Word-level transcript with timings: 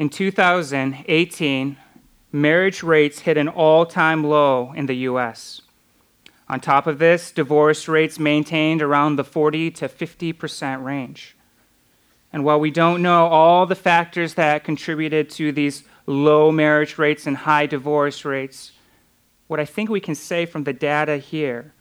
In 0.00 0.08
2018, 0.08 1.76
marriage 2.32 2.82
rates 2.82 3.18
hit 3.18 3.36
an 3.36 3.48
all 3.48 3.84
time 3.84 4.24
low 4.24 4.72
in 4.72 4.86
the 4.86 4.94
US. 5.10 5.60
On 6.48 6.58
top 6.58 6.86
of 6.86 6.98
this, 6.98 7.30
divorce 7.30 7.86
rates 7.86 8.18
maintained 8.18 8.80
around 8.80 9.16
the 9.16 9.24
40 9.24 9.70
to 9.72 9.88
50% 9.90 10.82
range. 10.82 11.36
And 12.32 12.44
while 12.44 12.58
we 12.58 12.70
don't 12.70 13.02
know 13.02 13.26
all 13.26 13.66
the 13.66 13.74
factors 13.74 14.32
that 14.36 14.64
contributed 14.64 15.28
to 15.32 15.52
these 15.52 15.84
low 16.06 16.50
marriage 16.50 16.96
rates 16.96 17.26
and 17.26 17.36
high 17.36 17.66
divorce 17.66 18.24
rates, 18.24 18.72
what 19.48 19.60
I 19.60 19.66
think 19.66 19.90
we 19.90 20.00
can 20.00 20.14
say 20.14 20.46
from 20.46 20.64
the 20.64 20.72
data 20.72 21.18
here 21.18 21.74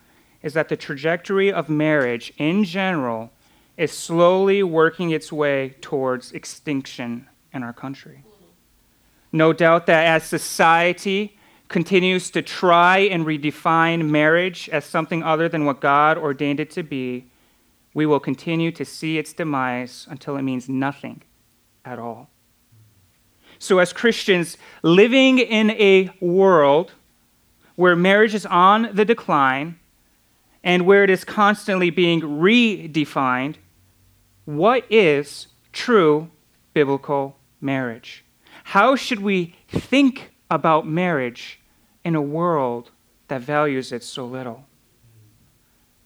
is 0.43 0.51
that 0.55 0.67
the 0.67 0.75
trajectory 0.75 1.53
of 1.53 1.69
marriage 1.69 2.33
in 2.37 2.65
general 2.65 3.31
is 3.77 3.93
slowly 3.93 4.61
working 4.61 5.11
its 5.11 5.31
way 5.31 5.75
towards 5.79 6.33
extinction 6.33 7.25
in 7.53 7.63
our 7.63 7.73
country. 7.73 8.23
No 9.31 9.53
doubt 9.53 9.85
that 9.85 10.05
as 10.05 10.23
society 10.23 11.37
continues 11.67 12.31
to 12.31 12.41
try 12.41 12.97
and 12.97 13.25
redefine 13.25 14.09
marriage 14.09 14.69
as 14.69 14.85
something 14.85 15.21
other 15.23 15.47
than 15.47 15.65
what 15.65 15.79
God 15.79 16.17
ordained 16.17 16.59
it 16.59 16.71
to 16.71 16.83
be, 16.83 17.25
we 17.93 18.05
will 18.05 18.19
continue 18.19 18.71
to 18.71 18.83
see 18.83 19.17
its 19.17 19.33
demise 19.33 20.07
until 20.09 20.35
it 20.35 20.41
means 20.41 20.67
nothing 20.67 21.21
at 21.85 21.99
all. 21.99 22.29
So, 23.59 23.79
as 23.79 23.93
Christians 23.93 24.57
living 24.83 25.37
in 25.37 25.71
a 25.71 26.09
world 26.21 26.93
where 27.75 27.95
marriage 27.95 28.33
is 28.33 28.45
on 28.45 28.89
the 28.93 29.05
decline 29.05 29.79
and 30.63 30.85
where 30.85 31.03
it 31.03 31.09
is 31.09 31.23
constantly 31.23 31.89
being 31.89 32.21
redefined, 32.21 33.55
what 34.45 34.85
is 34.89 35.47
true 35.71 36.29
biblical 36.73 37.38
marriage? 37.61 38.23
How 38.65 38.95
should 38.95 39.21
we 39.21 39.55
think 39.67 40.31
about 40.49 40.87
marriage 40.87 41.59
in 42.03 42.15
a 42.15 42.21
world 42.21 42.91
that 43.27 43.41
values 43.41 43.91
it 43.91 44.03
so 44.03 44.25
little? 44.25 44.65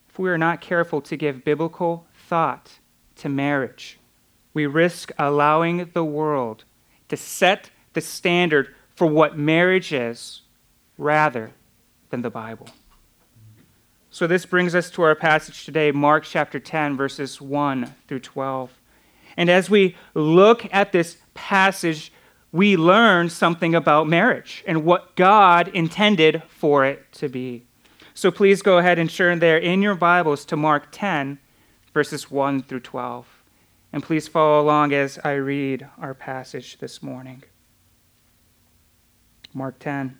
If 0.09 0.19
we 0.19 0.29
are 0.29 0.37
not 0.37 0.61
careful 0.61 1.01
to 1.01 1.17
give 1.17 1.43
biblical 1.43 2.05
thought 2.27 2.79
to 3.17 3.29
marriage, 3.29 3.99
we 4.53 4.65
risk 4.65 5.11
allowing 5.17 5.89
the 5.93 6.03
world 6.03 6.65
to 7.09 7.17
set 7.17 7.69
the 7.93 8.01
standard 8.01 8.73
for 8.95 9.07
what 9.07 9.37
marriage 9.37 9.91
is 9.91 10.41
rather 10.97 11.51
than 12.09 12.21
the 12.21 12.29
Bible. 12.29 12.67
So, 14.11 14.27
this 14.27 14.45
brings 14.45 14.75
us 14.75 14.91
to 14.91 15.01
our 15.01 15.15
passage 15.15 15.65
today, 15.65 15.91
Mark 15.91 16.23
chapter 16.23 16.59
10, 16.59 16.95
verses 16.95 17.41
1 17.41 17.95
through 18.07 18.19
12. 18.19 18.69
And 19.37 19.49
as 19.49 19.69
we 19.69 19.95
look 20.13 20.67
at 20.71 20.91
this 20.91 21.17
passage, 21.33 22.11
we 22.51 22.77
learn 22.77 23.29
something 23.29 23.73
about 23.73 24.07
marriage 24.07 24.63
and 24.67 24.85
what 24.85 25.15
God 25.15 25.69
intended 25.69 26.43
for 26.47 26.85
it 26.85 27.11
to 27.13 27.27
be. 27.27 27.65
So 28.13 28.29
please 28.29 28.61
go 28.61 28.77
ahead 28.77 28.99
and 28.99 29.09
turn 29.09 29.39
there 29.39 29.57
in 29.57 29.81
your 29.81 29.95
Bibles 29.95 30.45
to 30.45 30.55
Mark 30.55 30.89
10, 30.91 31.39
verses 31.93 32.29
1 32.29 32.61
through 32.63 32.81
12. 32.81 33.27
And 33.91 34.03
please 34.03 34.27
follow 34.27 34.61
along 34.61 34.93
as 34.93 35.19
I 35.23 35.33
read 35.33 35.87
our 35.97 36.13
passage 36.13 36.77
this 36.77 37.01
morning. 37.01 37.43
Mark 39.53 39.79
10. 39.79 40.17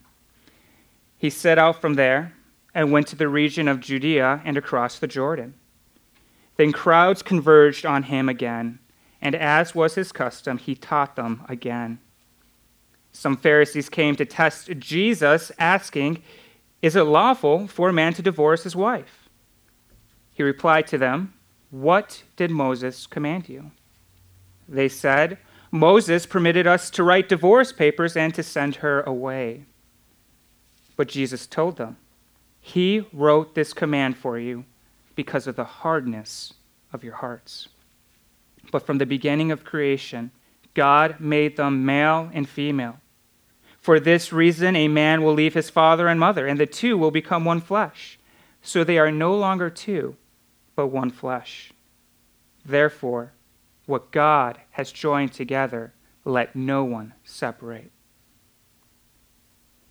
He 1.18 1.30
set 1.30 1.60
out 1.60 1.80
from 1.80 1.94
there 1.94 2.34
and 2.74 2.92
went 2.92 3.08
to 3.08 3.16
the 3.16 3.28
region 3.28 3.68
of 3.68 3.80
Judea 3.80 4.42
and 4.44 4.58
across 4.58 5.00
the 5.00 5.08
Jordan. 5.08 5.54
Then 6.58 6.72
crowds 6.72 7.22
converged 7.22 7.86
on 7.86 8.04
him 8.04 8.30
again, 8.30 8.80
and 9.24 9.36
as 9.36 9.74
was 9.74 9.96
his 9.96 10.12
custom, 10.12 10.58
he 10.58 10.76
taught 10.76 11.16
them 11.16 11.46
again. 11.48 11.98
Some 13.14 13.38
Pharisees 13.38 13.88
came 13.88 14.18
to 14.18 14.26
test 14.26 14.70
Jesus, 14.80 15.50
asking, 15.58 16.22
Is 16.82 16.98
it 16.98 17.04
lawful 17.04 17.70
for 17.70 17.88
a 17.88 17.94
man 17.94 18.14
to 18.16 18.22
divorce 18.22 18.64
his 18.64 18.76
wife? 18.76 19.30
He 20.34 20.44
replied 20.44 20.88
to 20.88 20.98
them, 20.98 21.36
What 21.72 22.24
did 22.36 22.52
Moses 22.52 23.08
command 23.08 23.48
you? 23.48 23.72
They 24.68 24.90
said, 24.90 25.38
Moses 25.72 26.26
permitted 26.26 26.68
us 26.68 26.90
to 26.90 27.04
write 27.04 27.30
divorce 27.30 27.72
papers 27.72 28.18
and 28.18 28.36
to 28.36 28.44
send 28.44 28.76
her 28.78 29.04
away. 29.04 29.64
But 30.98 31.08
Jesus 31.08 31.48
told 31.48 31.78
them, 31.78 31.96
He 32.60 33.08
wrote 33.14 33.56
this 33.56 33.72
command 33.72 34.18
for 34.18 34.38
you 34.38 34.66
because 35.16 35.48
of 35.48 35.56
the 35.56 35.64
hardness 35.64 36.56
of 36.92 37.06
your 37.06 37.16
hearts. 37.16 37.70
But 38.72 38.86
from 38.86 38.98
the 38.98 39.06
beginning 39.06 39.52
of 39.52 39.64
creation, 39.64 40.32
God 40.74 41.20
made 41.20 41.58
them 41.58 41.86
male 41.86 42.30
and 42.34 42.48
female. 42.48 42.98
For 43.80 44.00
this 44.00 44.32
reason, 44.32 44.76
a 44.76 44.88
man 44.88 45.24
will 45.24 45.34
leave 45.34 45.54
his 45.54 45.70
father 45.70 46.08
and 46.08 46.20
mother, 46.20 46.48
and 46.48 46.60
the 46.60 46.66
two 46.66 46.98
will 46.98 47.12
become 47.12 47.44
one 47.46 47.62
flesh. 47.62 48.18
So 48.62 48.84
they 48.84 48.98
are 48.98 49.12
no 49.12 49.36
longer 49.36 49.70
two, 49.70 50.16
but 50.76 50.88
one 50.88 51.10
flesh. 51.10 51.74
Therefore, 52.66 53.34
what 53.86 54.12
God 54.12 54.60
has 54.72 54.92
joined 54.92 55.34
together, 55.34 55.94
let 56.24 56.56
no 56.56 56.86
one 56.86 57.14
separate. 57.26 57.92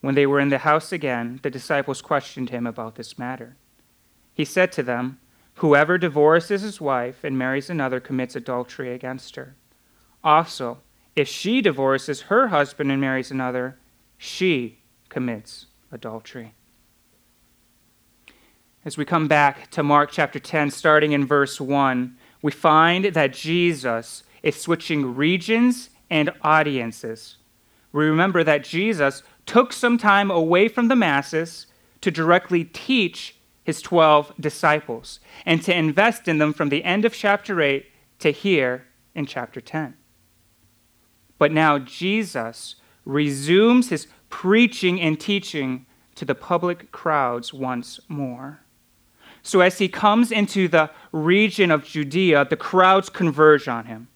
When 0.01 0.15
they 0.15 0.27
were 0.27 0.41
in 0.41 0.49
the 0.49 0.59
house 0.59 0.91
again, 0.91 1.39
the 1.43 1.51
disciples 1.51 2.01
questioned 2.01 2.51
him 2.51 2.67
about 2.67 2.95
this 2.97 3.19
matter. 3.19 3.57
He 4.35 4.45
said 4.45 4.73
to 4.73 4.83
them, 4.83 5.21
Whoever 5.63 5.97
divorces 5.97 6.63
his 6.63 6.81
wife 6.81 7.23
and 7.23 7.39
marries 7.39 7.71
another 7.71 8.01
commits 8.01 8.35
adultery 8.35 8.93
against 8.93 9.37
her. 9.37 9.55
Also, 10.25 10.79
if 11.15 11.29
she 11.29 11.61
divorces 11.61 12.23
her 12.23 12.49
husband 12.49 12.91
and 12.91 13.01
marries 13.01 13.31
another, 13.31 13.79
she 14.19 14.81
commits 15.09 15.67
adultery. 15.93 16.55
As 18.85 18.97
we 18.97 19.05
come 19.05 19.29
back 19.29 19.71
to 19.71 19.85
Mark 19.85 20.11
chapter 20.11 20.41
10, 20.41 20.73
starting 20.73 21.13
in 21.13 21.25
verse 21.25 21.61
1, 21.61 22.17
we 22.43 22.51
find 22.51 23.05
that 23.05 23.33
Jesus 23.33 24.25
is 24.43 24.61
switching 24.61 25.15
regions 25.15 25.91
and 26.11 26.31
audiences. 26.43 27.37
We 27.93 28.07
remember 28.07 28.43
that 28.43 28.65
Jesus 28.65 29.23
took 29.47 29.73
some 29.73 29.97
time 29.97 30.29
away 30.29 30.67
from 30.67 30.89
the 30.89 30.97
masses 30.97 31.69
to 32.01 32.11
directly 32.11 32.65
teach 32.65 33.37
his 33.65 33.81
12 33.81 34.33
disciples 34.41 35.21
and 35.47 35.63
to 35.63 35.77
invest 35.77 36.29
in 36.29 36.39
them 36.39 36.53
from 36.53 36.69
the 36.69 36.85
end 36.85 37.05
of 37.05 37.15
chapter 37.15 37.61
8 37.61 37.87
to 38.19 38.31
here 38.31 38.87
in 39.15 39.27
chapter 39.27 39.61
10. 39.61 39.95
But 41.39 41.53
now 41.53 41.79
Jesus 41.79 42.77
resumes 43.05 43.89
his 43.89 44.07
preaching 44.31 45.01
and 45.01 45.19
teaching 45.19 45.87
to 46.15 46.25
the 46.25 46.35
public 46.35 46.93
crowds 46.93 47.53
once 47.53 48.01
more. 48.09 48.61
So, 49.43 49.61
as 49.61 49.79
he 49.79 49.89
comes 49.89 50.31
into 50.31 50.69
the 50.69 50.91
region 51.11 51.73
of 51.73 51.85
Judea, 51.85 52.45
the 52.45 52.57
crowds 52.57 53.09
converge 53.09 53.67
on 53.67 53.87
him, 53.87 54.07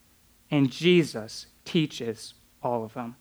and 0.53 0.71
Jesus 0.71 1.47
teaches 1.65 2.35
all 2.63 2.85
of 2.85 2.95
them. 2.95 3.17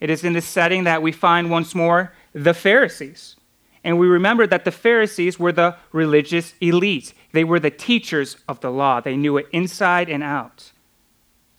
It 0.00 0.10
is 0.10 0.24
in 0.24 0.32
this 0.32 0.46
setting 0.46 0.84
that 0.84 1.02
we 1.02 1.12
find 1.12 1.50
once 1.50 1.74
more 1.74 2.12
the 2.32 2.54
Pharisees. 2.54 3.36
And 3.82 3.98
we 3.98 4.06
remember 4.06 4.46
that 4.46 4.64
the 4.64 4.70
Pharisees 4.70 5.38
were 5.38 5.52
the 5.52 5.76
religious 5.92 6.54
elite. 6.60 7.14
They 7.32 7.44
were 7.44 7.60
the 7.60 7.70
teachers 7.70 8.36
of 8.46 8.60
the 8.60 8.70
law. 8.70 9.00
They 9.00 9.16
knew 9.16 9.36
it 9.38 9.48
inside 9.52 10.10
and 10.10 10.22
out. 10.22 10.72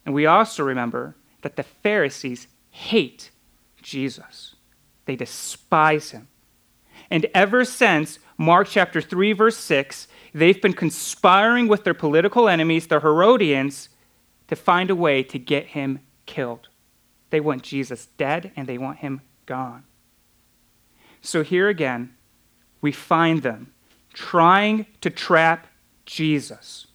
And 0.05 0.13
we 0.13 0.25
also 0.25 0.63
remember 0.63 1.15
that 1.41 1.55
the 1.55 1.63
Pharisees 1.63 2.47
hate 2.69 3.31
Jesus. 3.81 4.55
They 5.05 5.15
despise 5.15 6.11
him. 6.11 6.27
And 7.09 7.25
ever 7.33 7.65
since 7.65 8.19
Mark 8.38 8.67
chapter 8.69 9.01
3, 9.01 9.33
verse 9.33 9.57
6, 9.57 10.07
they've 10.33 10.61
been 10.61 10.73
conspiring 10.73 11.67
with 11.67 11.83
their 11.83 11.93
political 11.93 12.47
enemies, 12.47 12.88
the 12.88 12.99
Herodians, 12.99 13.89
to 14.47 14.55
find 14.55 14.89
a 14.89 14.95
way 14.95 15.23
to 15.23 15.39
get 15.39 15.67
him 15.67 15.99
killed. 16.25 16.69
They 17.31 17.39
want 17.39 17.63
Jesus 17.63 18.07
dead 18.17 18.51
and 18.56 18.67
they 18.67 18.77
want 18.77 19.00
him 19.00 19.21
gone. 19.45 19.83
So 21.21 21.44
here 21.44 21.69
again, 21.69 22.13
we 22.81 22.91
find 22.91 23.44
them 23.44 23.71
trying 24.13 24.88
to 25.01 25.09
trap 25.09 25.68
Jesus, 26.06 26.88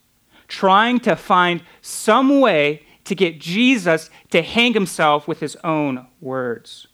trying 0.48 1.00
to 1.00 1.16
find 1.16 1.62
some 1.80 2.40
way 2.40 2.82
to 3.04 3.14
get 3.14 3.40
Jesus 3.40 4.10
to 4.30 4.42
hang 4.42 4.74
himself 4.74 5.26
with 5.26 5.40
his 5.40 5.56
own 5.64 6.06
words. 6.20 6.88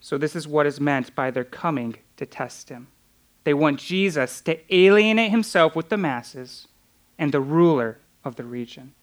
So, 0.00 0.18
this 0.18 0.34
is 0.34 0.48
what 0.48 0.66
is 0.66 0.80
meant 0.80 1.14
by 1.14 1.30
their 1.30 1.44
coming 1.44 1.96
to 2.16 2.26
test 2.26 2.70
him. 2.70 2.88
They 3.44 3.54
want 3.54 3.78
Jesus 3.78 4.40
to 4.42 4.58
alienate 4.74 5.30
himself 5.30 5.76
with 5.76 5.90
the 5.90 5.96
masses 5.96 6.66
and 7.18 7.32
the 7.32 7.40
ruler 7.40 7.98
of 8.24 8.36
the 8.36 8.44
region. 8.44 8.94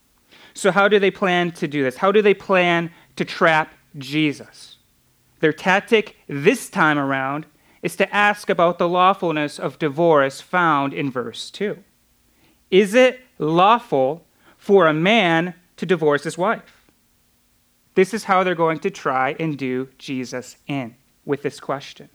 So, 0.54 0.72
how 0.72 0.88
do 0.88 1.00
they 1.00 1.12
plan 1.12 1.52
to 1.54 1.68
do 1.68 1.84
this? 1.84 1.98
How 1.98 2.12
do 2.12 2.22
they 2.22 2.34
plan 2.34 2.92
to 3.16 3.26
trap 3.26 3.74
Jesus? 3.98 4.75
Their 5.40 5.54
tactic 5.54 6.16
this 6.28 6.70
time 6.70 6.98
around 6.98 7.46
is 7.82 7.96
to 7.98 8.16
ask 8.16 8.50
about 8.50 8.80
the 8.80 8.90
lawfulness 8.90 9.60
of 9.60 9.80
divorce 9.80 10.42
found 10.42 10.94
in 10.94 11.12
verse 11.12 11.52
2. 11.52 11.84
Is 12.72 12.94
it 12.94 13.22
lawful 13.38 14.26
for 14.58 14.88
a 14.88 14.94
man 14.94 15.54
to 15.78 15.86
divorce 15.86 16.24
his 16.24 16.38
wife. 16.38 16.90
This 17.96 18.14
is 18.14 18.26
how 18.26 18.44
they're 18.44 18.56
going 18.56 18.80
to 18.80 18.90
try 18.90 19.36
and 19.40 19.58
do 19.58 19.90
Jesus 19.98 20.58
in 20.68 20.96
with 21.24 21.44
this 21.44 21.60
question. 21.60 22.10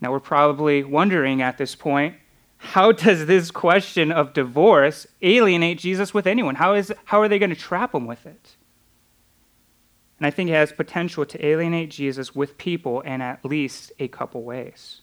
Now, 0.00 0.12
we're 0.12 0.20
probably 0.20 0.84
wondering 0.84 1.42
at 1.42 1.58
this 1.58 1.74
point 1.74 2.14
how 2.58 2.90
does 2.92 3.26
this 3.26 3.50
question 3.50 4.10
of 4.10 4.32
divorce 4.32 5.06
alienate 5.22 5.78
Jesus 5.78 6.12
with 6.12 6.26
anyone? 6.26 6.56
How, 6.56 6.74
is, 6.74 6.92
how 7.04 7.20
are 7.20 7.28
they 7.28 7.38
going 7.38 7.50
to 7.50 7.56
trap 7.56 7.94
him 7.94 8.06
with 8.06 8.26
it? 8.26 8.56
And 10.18 10.26
I 10.26 10.30
think 10.30 10.50
it 10.50 10.54
has 10.54 10.72
potential 10.72 11.24
to 11.24 11.46
alienate 11.46 11.90
Jesus 11.90 12.34
with 12.34 12.58
people 12.58 13.00
in 13.02 13.20
at 13.20 13.44
least 13.44 13.92
a 13.98 14.08
couple 14.08 14.42
ways. 14.42 15.02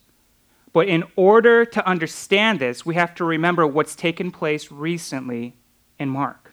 But 0.73 0.89
in 0.89 1.06
order 1.15 1.63
to 1.63 1.88
understand 1.88 2.59
this, 2.59 2.85
we 2.85 2.95
have 2.95 3.15
to 3.15 3.23
remember 3.23 3.65
what's 3.65 3.95
taken 3.95 4.29
place 4.29 4.69
recently 4.71 5.56
in 5.97 6.09
Mark. 6.09 6.51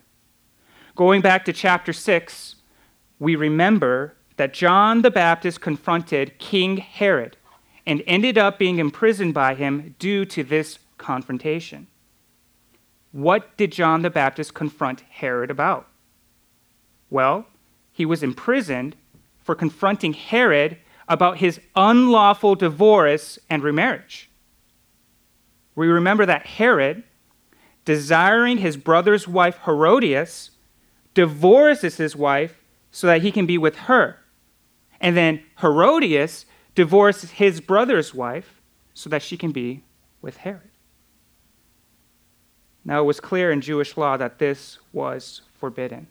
Going 0.94 1.20
back 1.22 1.44
to 1.46 1.52
chapter 1.52 1.92
6, 1.92 2.56
we 3.18 3.34
remember 3.34 4.14
that 4.36 4.54
John 4.54 5.02
the 5.02 5.10
Baptist 5.10 5.60
confronted 5.60 6.38
King 6.38 6.76
Herod 6.76 7.36
and 7.84 8.02
ended 8.06 8.38
up 8.38 8.58
being 8.58 8.78
imprisoned 8.78 9.34
by 9.34 9.54
him 9.54 9.96
due 9.98 10.24
to 10.26 10.44
this 10.44 10.78
confrontation. 10.98 11.88
What 13.10 13.56
did 13.56 13.72
John 13.72 14.02
the 14.02 14.10
Baptist 14.10 14.54
confront 14.54 15.00
Herod 15.00 15.50
about? 15.50 15.88
Well, 17.10 17.46
he 18.02 18.06
was 18.06 18.24
imprisoned 18.24 18.96
for 19.44 19.54
confronting 19.54 20.12
Herod 20.12 20.76
about 21.06 21.36
his 21.36 21.60
unlawful 21.76 22.56
divorce 22.56 23.38
and 23.48 23.62
remarriage. 23.62 24.28
We 25.76 25.86
remember 25.86 26.26
that 26.26 26.44
Herod, 26.44 27.04
desiring 27.84 28.58
his 28.58 28.76
brother's 28.76 29.28
wife 29.28 29.60
Herodias, 29.66 30.50
divorces 31.14 31.96
his 31.96 32.16
wife 32.16 32.60
so 32.90 33.06
that 33.06 33.22
he 33.22 33.30
can 33.30 33.46
be 33.46 33.56
with 33.56 33.76
her. 33.76 34.18
And 35.00 35.16
then 35.16 35.44
Herodias 35.60 36.44
divorces 36.74 37.30
his 37.30 37.60
brother's 37.60 38.12
wife 38.12 38.60
so 38.94 39.08
that 39.10 39.22
she 39.22 39.36
can 39.36 39.52
be 39.52 39.84
with 40.20 40.38
Herod. 40.38 40.72
Now, 42.84 43.02
it 43.02 43.04
was 43.06 43.20
clear 43.20 43.52
in 43.52 43.60
Jewish 43.60 43.96
law 43.96 44.16
that 44.16 44.40
this 44.40 44.80
was 44.92 45.42
forbidden. 45.60 46.08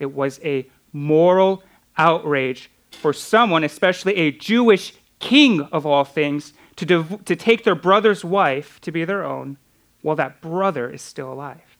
It 0.00 0.14
was 0.14 0.40
a 0.42 0.66
moral 0.96 1.62
outrage 1.98 2.70
for 2.90 3.12
someone, 3.12 3.62
especially 3.62 4.16
a 4.16 4.32
Jewish 4.32 4.94
king 5.18 5.62
of 5.72 5.86
all 5.86 6.04
things, 6.04 6.52
to, 6.76 6.86
dev- 6.86 7.24
to 7.24 7.36
take 7.36 7.64
their 7.64 7.74
brother's 7.74 8.24
wife 8.24 8.80
to 8.80 8.90
be 8.90 9.04
their 9.04 9.24
own 9.24 9.58
while 10.02 10.16
that 10.16 10.40
brother 10.40 10.90
is 10.90 11.02
still 11.02 11.32
alive. 11.32 11.76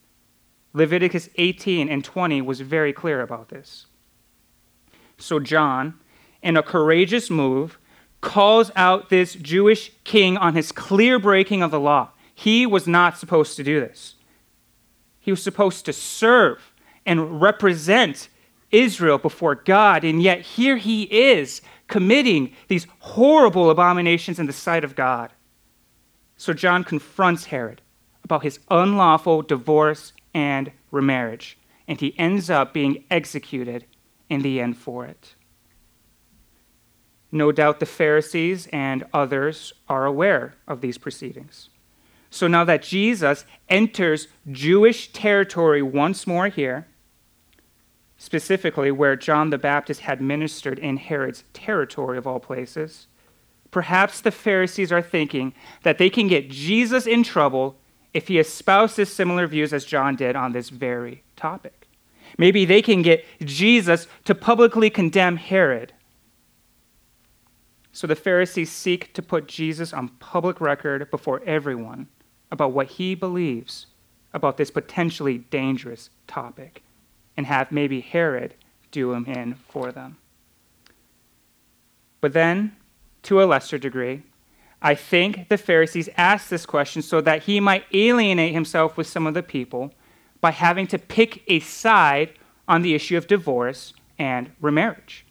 Leviticus 0.72 1.28
18 1.36 1.88
and 1.88 2.04
20 2.04 2.42
was 2.42 2.60
very 2.60 2.92
clear 2.92 3.22
about 3.22 3.48
this. 3.48 3.86
So, 5.18 5.40
John, 5.40 5.94
in 6.42 6.56
a 6.56 6.62
courageous 6.62 7.30
move, 7.30 7.78
calls 8.20 8.70
out 8.76 9.08
this 9.08 9.34
Jewish 9.34 9.92
king 10.04 10.36
on 10.36 10.54
his 10.54 10.72
clear 10.72 11.18
breaking 11.18 11.62
of 11.62 11.70
the 11.70 11.80
law. 11.80 12.10
He 12.34 12.66
was 12.66 12.86
not 12.86 13.16
supposed 13.16 13.56
to 13.56 13.64
do 13.64 13.80
this. 13.80 14.16
He 15.18 15.30
was 15.30 15.42
supposed 15.42 15.86
to 15.86 15.92
serve 15.92 16.74
and 17.06 17.40
represent 17.40 18.28
Israel 18.76 19.18
before 19.18 19.54
God, 19.54 20.04
and 20.04 20.22
yet 20.22 20.40
here 20.40 20.76
he 20.76 21.04
is 21.04 21.62
committing 21.88 22.52
these 22.68 22.86
horrible 22.98 23.70
abominations 23.70 24.38
in 24.38 24.46
the 24.46 24.52
sight 24.52 24.84
of 24.84 24.94
God. 24.94 25.32
So 26.36 26.52
John 26.52 26.84
confronts 26.84 27.46
Herod 27.46 27.80
about 28.22 28.42
his 28.42 28.58
unlawful 28.70 29.42
divorce 29.42 30.12
and 30.34 30.72
remarriage, 30.90 31.58
and 31.88 32.00
he 32.00 32.18
ends 32.18 32.50
up 32.50 32.74
being 32.74 33.04
executed 33.10 33.86
in 34.28 34.42
the 34.42 34.60
end 34.60 34.76
for 34.76 35.06
it. 35.06 35.34
No 37.32 37.52
doubt 37.52 37.80
the 37.80 37.86
Pharisees 37.86 38.66
and 38.72 39.04
others 39.12 39.72
are 39.88 40.04
aware 40.04 40.54
of 40.66 40.80
these 40.80 40.98
proceedings. 40.98 41.70
So 42.30 42.46
now 42.48 42.64
that 42.64 42.82
Jesus 42.82 43.44
enters 43.68 44.28
Jewish 44.50 45.12
territory 45.12 45.82
once 45.82 46.26
more 46.26 46.48
here, 46.48 46.86
specifically 48.18 48.90
where 48.90 49.16
John 49.16 49.50
the 49.50 49.58
Baptist 49.58 50.00
had 50.02 50.20
ministered 50.20 50.78
in 50.78 50.96
Herod's 50.96 51.44
territory 51.52 52.18
of 52.18 52.26
all 52.26 52.40
places, 52.40 53.06
perhaps 53.70 54.20
the 54.20 54.30
Pharisees 54.30 54.92
are 54.92 55.02
thinking 55.02 55.52
that 55.82 55.98
they 55.98 56.08
can 56.08 56.28
get 56.28 56.50
Jesus 56.50 57.06
in 57.06 57.22
trouble 57.22 57.76
if 58.14 58.28
he 58.28 58.38
espouses 58.38 59.12
similar 59.12 59.46
views 59.46 59.72
as 59.72 59.84
John 59.84 60.16
did 60.16 60.36
on 60.36 60.52
this 60.52 60.70
very 60.70 61.22
topic. 61.36 61.86
Maybe 62.38 62.64
they 62.64 62.82
can 62.82 63.02
get 63.02 63.24
Jesus 63.40 64.06
to 64.24 64.34
publicly 64.34 64.90
condemn 64.90 65.36
Herod. 65.36 65.92
So 67.92 68.06
the 68.06 68.16
Pharisees 68.16 68.70
seek 68.70 69.12
to 69.14 69.22
put 69.22 69.48
Jesus 69.48 69.92
on 69.92 70.08
public 70.20 70.60
record 70.60 71.10
before 71.10 71.42
everyone 71.44 72.08
about 72.50 72.72
what 72.72 72.88
he 72.88 73.14
believes 73.14 73.86
about 74.32 74.56
this 74.56 74.70
potentially 74.70 75.38
dangerous 75.38 76.10
topic 76.26 76.82
and 77.36 77.46
have 77.46 77.72
maybe 77.72 78.00
Herod 78.00 78.54
do 78.90 79.12
him 79.12 79.26
in 79.26 79.54
for 79.68 79.92
them. 79.92 80.16
But 82.20 82.32
then, 82.32 82.76
to 83.24 83.42
a 83.42 83.44
lesser 83.44 83.78
degree, 83.78 84.22
I 84.80 84.94
think 84.94 85.48
the 85.48 85.58
Pharisees 85.58 86.08
asked 86.16 86.50
this 86.50 86.66
question 86.66 87.02
so 87.02 87.20
that 87.20 87.44
he 87.44 87.60
might 87.60 87.84
alienate 87.92 88.52
himself 88.52 88.96
with 88.96 89.06
some 89.06 89.26
of 89.26 89.34
the 89.34 89.42
people 89.42 89.92
by 90.40 90.50
having 90.50 90.86
to 90.88 90.98
pick 90.98 91.42
a 91.48 91.60
side 91.60 92.32
on 92.68 92.82
the 92.82 92.94
issue 92.94 93.16
of 93.16 93.26
divorce 93.26 93.92
and 94.18 94.50
remarriage. 94.60 95.24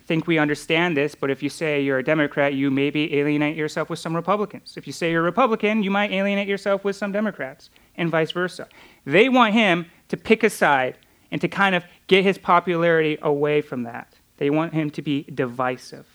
I 0.00 0.02
think 0.04 0.26
we 0.26 0.38
understand 0.38 0.96
this, 0.96 1.14
but 1.14 1.30
if 1.30 1.42
you 1.42 1.48
say 1.48 1.80
you're 1.80 1.98
a 1.98 2.04
Democrat, 2.04 2.54
you 2.54 2.70
maybe 2.70 3.16
alienate 3.16 3.56
yourself 3.56 3.88
with 3.88 3.98
some 3.98 4.14
Republicans. 4.14 4.74
If 4.76 4.86
you 4.86 4.92
say 4.92 5.12
you're 5.12 5.22
a 5.22 5.24
Republican, 5.24 5.82
you 5.82 5.90
might 5.90 6.10
alienate 6.10 6.48
yourself 6.48 6.84
with 6.84 6.96
some 6.96 7.12
Democrats, 7.12 7.70
and 7.96 8.10
vice 8.10 8.32
versa. 8.32 8.68
They 9.04 9.28
want 9.28 9.54
him 9.54 9.86
to 10.08 10.16
pick 10.16 10.42
a 10.42 10.50
side 10.50 10.98
and 11.30 11.40
to 11.40 11.48
kind 11.48 11.74
of 11.74 11.84
get 12.06 12.24
his 12.24 12.38
popularity 12.38 13.18
away 13.22 13.60
from 13.60 13.82
that. 13.84 14.14
They 14.38 14.50
want 14.50 14.74
him 14.74 14.90
to 14.90 15.02
be 15.02 15.24
divisive. 15.24 16.06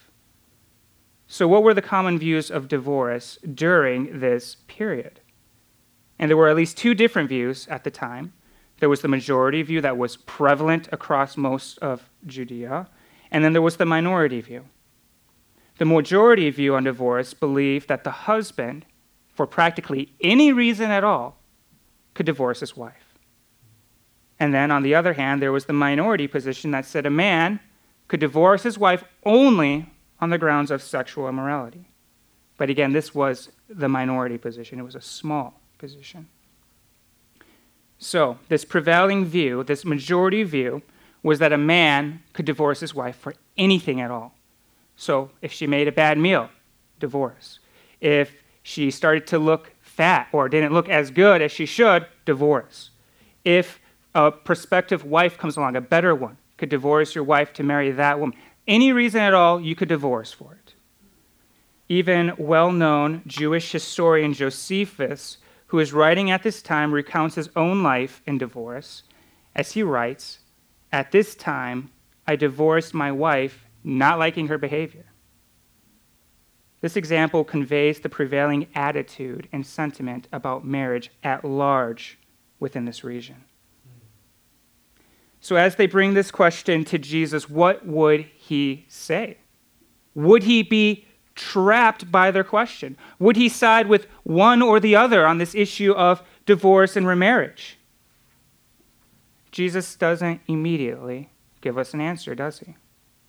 So, 1.27 1.47
what 1.47 1.63
were 1.63 1.73
the 1.73 1.81
common 1.81 2.19
views 2.19 2.51
of 2.51 2.67
divorce 2.67 3.37
during 3.53 4.19
this 4.19 4.57
period? 4.67 5.21
And 6.19 6.29
there 6.29 6.37
were 6.37 6.49
at 6.49 6.55
least 6.55 6.77
two 6.77 6.93
different 6.93 7.29
views 7.29 7.67
at 7.67 7.83
the 7.83 7.91
time. 7.91 8.33
There 8.79 8.89
was 8.89 9.01
the 9.01 9.07
majority 9.07 9.61
view 9.61 9.81
that 9.81 9.97
was 9.97 10.17
prevalent 10.17 10.89
across 10.91 11.37
most 11.37 11.77
of 11.79 12.09
Judea, 12.25 12.89
and 13.31 13.43
then 13.43 13.53
there 13.53 13.61
was 13.61 13.77
the 13.77 13.85
minority 13.85 14.41
view. 14.41 14.65
The 15.77 15.85
majority 15.85 16.49
view 16.49 16.75
on 16.75 16.83
divorce 16.83 17.33
believed 17.33 17.87
that 17.89 18.03
the 18.03 18.11
husband, 18.11 18.85
for 19.33 19.45
practically 19.45 20.13
any 20.21 20.53
reason 20.53 20.91
at 20.91 21.03
all, 21.03 21.41
could 22.13 22.25
divorce 22.25 22.61
his 22.61 22.77
wife. 22.77 23.04
And 24.45 24.53
then, 24.53 24.69
on 24.69 24.83
the 24.83 24.93
other 24.93 25.13
hand, 25.13 25.41
there 25.41 25.51
was 25.51 25.65
the 25.65 25.73
minority 25.73 26.27
position 26.27 26.69
that 26.69 26.85
said 26.85 27.07
a 27.07 27.09
man 27.09 27.59
could 28.07 28.19
divorce 28.19 28.61
his 28.61 28.77
wife 28.77 29.03
only 29.23 29.89
on 30.21 30.29
the 30.29 30.37
grounds 30.37 30.69
of 30.69 30.83
sexual 30.83 31.27
immorality. 31.27 31.89
But 32.55 32.69
again, 32.69 32.93
this 32.93 33.15
was 33.15 33.49
the 33.67 33.89
minority 33.89 34.37
position, 34.37 34.77
it 34.77 34.83
was 34.83 34.93
a 34.93 35.01
small 35.01 35.59
position. 35.79 36.27
So, 37.97 38.37
this 38.47 38.63
prevailing 38.65 39.25
view, 39.25 39.63
this 39.63 39.83
majority 39.83 40.43
view, 40.43 40.83
was 41.23 41.39
that 41.39 41.51
a 41.51 41.57
man 41.57 42.21
could 42.33 42.45
divorce 42.45 42.81
his 42.81 42.93
wife 42.93 43.15
for 43.15 43.33
anything 43.57 43.99
at 43.99 44.11
all. 44.11 44.35
So, 44.95 45.31
if 45.41 45.51
she 45.51 45.65
made 45.65 45.87
a 45.87 45.91
bad 45.91 46.19
meal, 46.19 46.51
divorce. 46.99 47.57
If 47.99 48.43
she 48.61 48.91
started 48.91 49.25
to 49.25 49.39
look 49.39 49.71
fat 49.81 50.27
or 50.31 50.49
didn't 50.49 50.71
look 50.71 50.87
as 50.87 51.09
good 51.09 51.41
as 51.41 51.51
she 51.51 51.65
should, 51.65 52.05
divorce. 52.25 52.91
If 53.43 53.79
a 54.15 54.31
prospective 54.31 55.03
wife 55.03 55.37
comes 55.37 55.57
along, 55.57 55.75
a 55.75 55.81
better 55.81 56.15
one, 56.15 56.37
could 56.57 56.69
divorce 56.69 57.13
your 57.13 57.25
wife 57.25 57.51
to 57.53 57.63
marry 57.63 57.91
that 57.91 58.17
woman. 58.19 58.37
Any 58.65 58.93
reason 58.93 59.19
at 59.19 59.33
all, 59.33 59.59
you 59.59 59.75
could 59.75 59.89
divorce 59.89 60.31
for 60.31 60.53
it. 60.53 60.73
Even 61.89 62.33
well 62.37 62.71
known 62.71 63.21
Jewish 63.27 63.71
historian 63.71 64.33
Josephus, 64.33 65.37
who 65.67 65.79
is 65.79 65.93
writing 65.93 66.31
at 66.31 66.43
this 66.43 66.61
time, 66.61 66.93
recounts 66.93 67.35
his 67.35 67.49
own 67.55 67.83
life 67.83 68.21
in 68.25 68.37
divorce 68.37 69.03
as 69.53 69.73
he 69.73 69.83
writes 69.83 70.39
At 70.91 71.11
this 71.11 71.35
time, 71.35 71.91
I 72.25 72.37
divorced 72.37 72.93
my 72.93 73.11
wife, 73.11 73.65
not 73.83 74.17
liking 74.17 74.47
her 74.47 74.57
behavior. 74.57 75.05
This 76.79 76.95
example 76.95 77.43
conveys 77.43 77.99
the 77.99 78.09
prevailing 78.09 78.67
attitude 78.73 79.49
and 79.51 79.65
sentiment 79.65 80.27
about 80.31 80.65
marriage 80.65 81.11
at 81.23 81.43
large 81.43 82.17
within 82.59 82.85
this 82.85 83.03
region. 83.03 83.43
So, 85.45 85.57
as 85.57 85.75
they 85.75 85.85
bring 85.85 86.15
this 86.15 86.31
question 86.31 86.83
to 86.85 86.97
Jesus, 86.97 87.47
what 87.47 87.85
would 87.85 88.21
he 88.35 88.83
say? 88.87 89.37
Would 90.15 90.41
he 90.41 90.63
be 90.63 91.05
trapped 91.35 92.11
by 92.11 92.31
their 92.31 92.43
question? 92.43 92.97
Would 93.19 93.35
he 93.35 93.47
side 93.47 93.85
with 93.85 94.07
one 94.23 94.63
or 94.63 94.79
the 94.79 94.95
other 94.95 95.27
on 95.27 95.37
this 95.37 95.53
issue 95.53 95.91
of 95.91 96.23
divorce 96.47 96.95
and 96.95 97.05
remarriage? 97.05 97.77
Jesus 99.51 99.93
doesn't 99.93 100.41
immediately 100.47 101.29
give 101.61 101.77
us 101.77 101.93
an 101.93 102.01
answer, 102.01 102.33
does 102.33 102.57
he? 102.57 102.75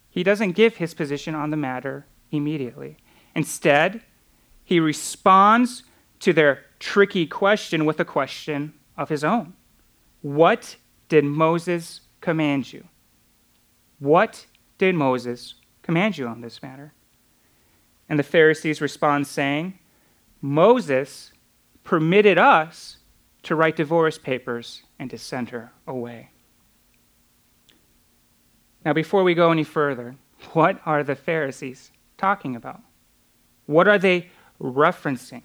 He 0.09 0.23
doesn't 0.23 0.53
give 0.53 0.77
his 0.77 0.95
position 0.95 1.35
on 1.35 1.51
the 1.51 1.59
matter 1.59 2.07
immediately. 2.31 2.97
Instead, 3.35 4.01
he 4.65 4.81
responds 4.81 5.83
to 6.21 6.33
their 6.33 6.65
tricky 6.79 7.27
question 7.27 7.85
with 7.85 8.01
a 8.01 8.07
question 8.07 8.73
of 8.97 9.11
his 9.11 9.23
own 9.23 9.53
What 10.23 10.77
did 11.11 11.23
Moses 11.23 12.01
command 12.27 12.73
you? 12.73 12.83
What 14.01 14.47
did 14.79 14.97
Moses 14.97 15.55
command 15.83 16.19
you 16.19 16.27
on 16.27 16.41
this 16.41 16.61
matter? 16.61 16.93
And 18.09 18.19
the 18.19 18.25
Pharisees 18.25 18.81
respond, 18.81 19.29
saying, 19.29 19.79
Moses 20.43 21.31
permitted 21.85 22.37
us 22.37 22.97
to 23.45 23.55
write 23.55 23.77
divorce 23.77 24.19
papers 24.19 24.83
and 24.99 25.09
to 25.09 25.17
send 25.17 25.51
her 25.51 25.71
away. 25.87 26.31
Now, 28.85 28.93
before 28.93 29.23
we 29.23 29.35
go 29.35 29.53
any 29.53 29.63
further, 29.63 30.17
what 30.53 30.81
are 30.85 31.05
the 31.05 31.15
Pharisees 31.15 31.93
talking 32.19 32.57
about? 32.57 32.81
What 33.67 33.87
are 33.87 33.99
they 33.99 34.31
referencing? 34.61 35.45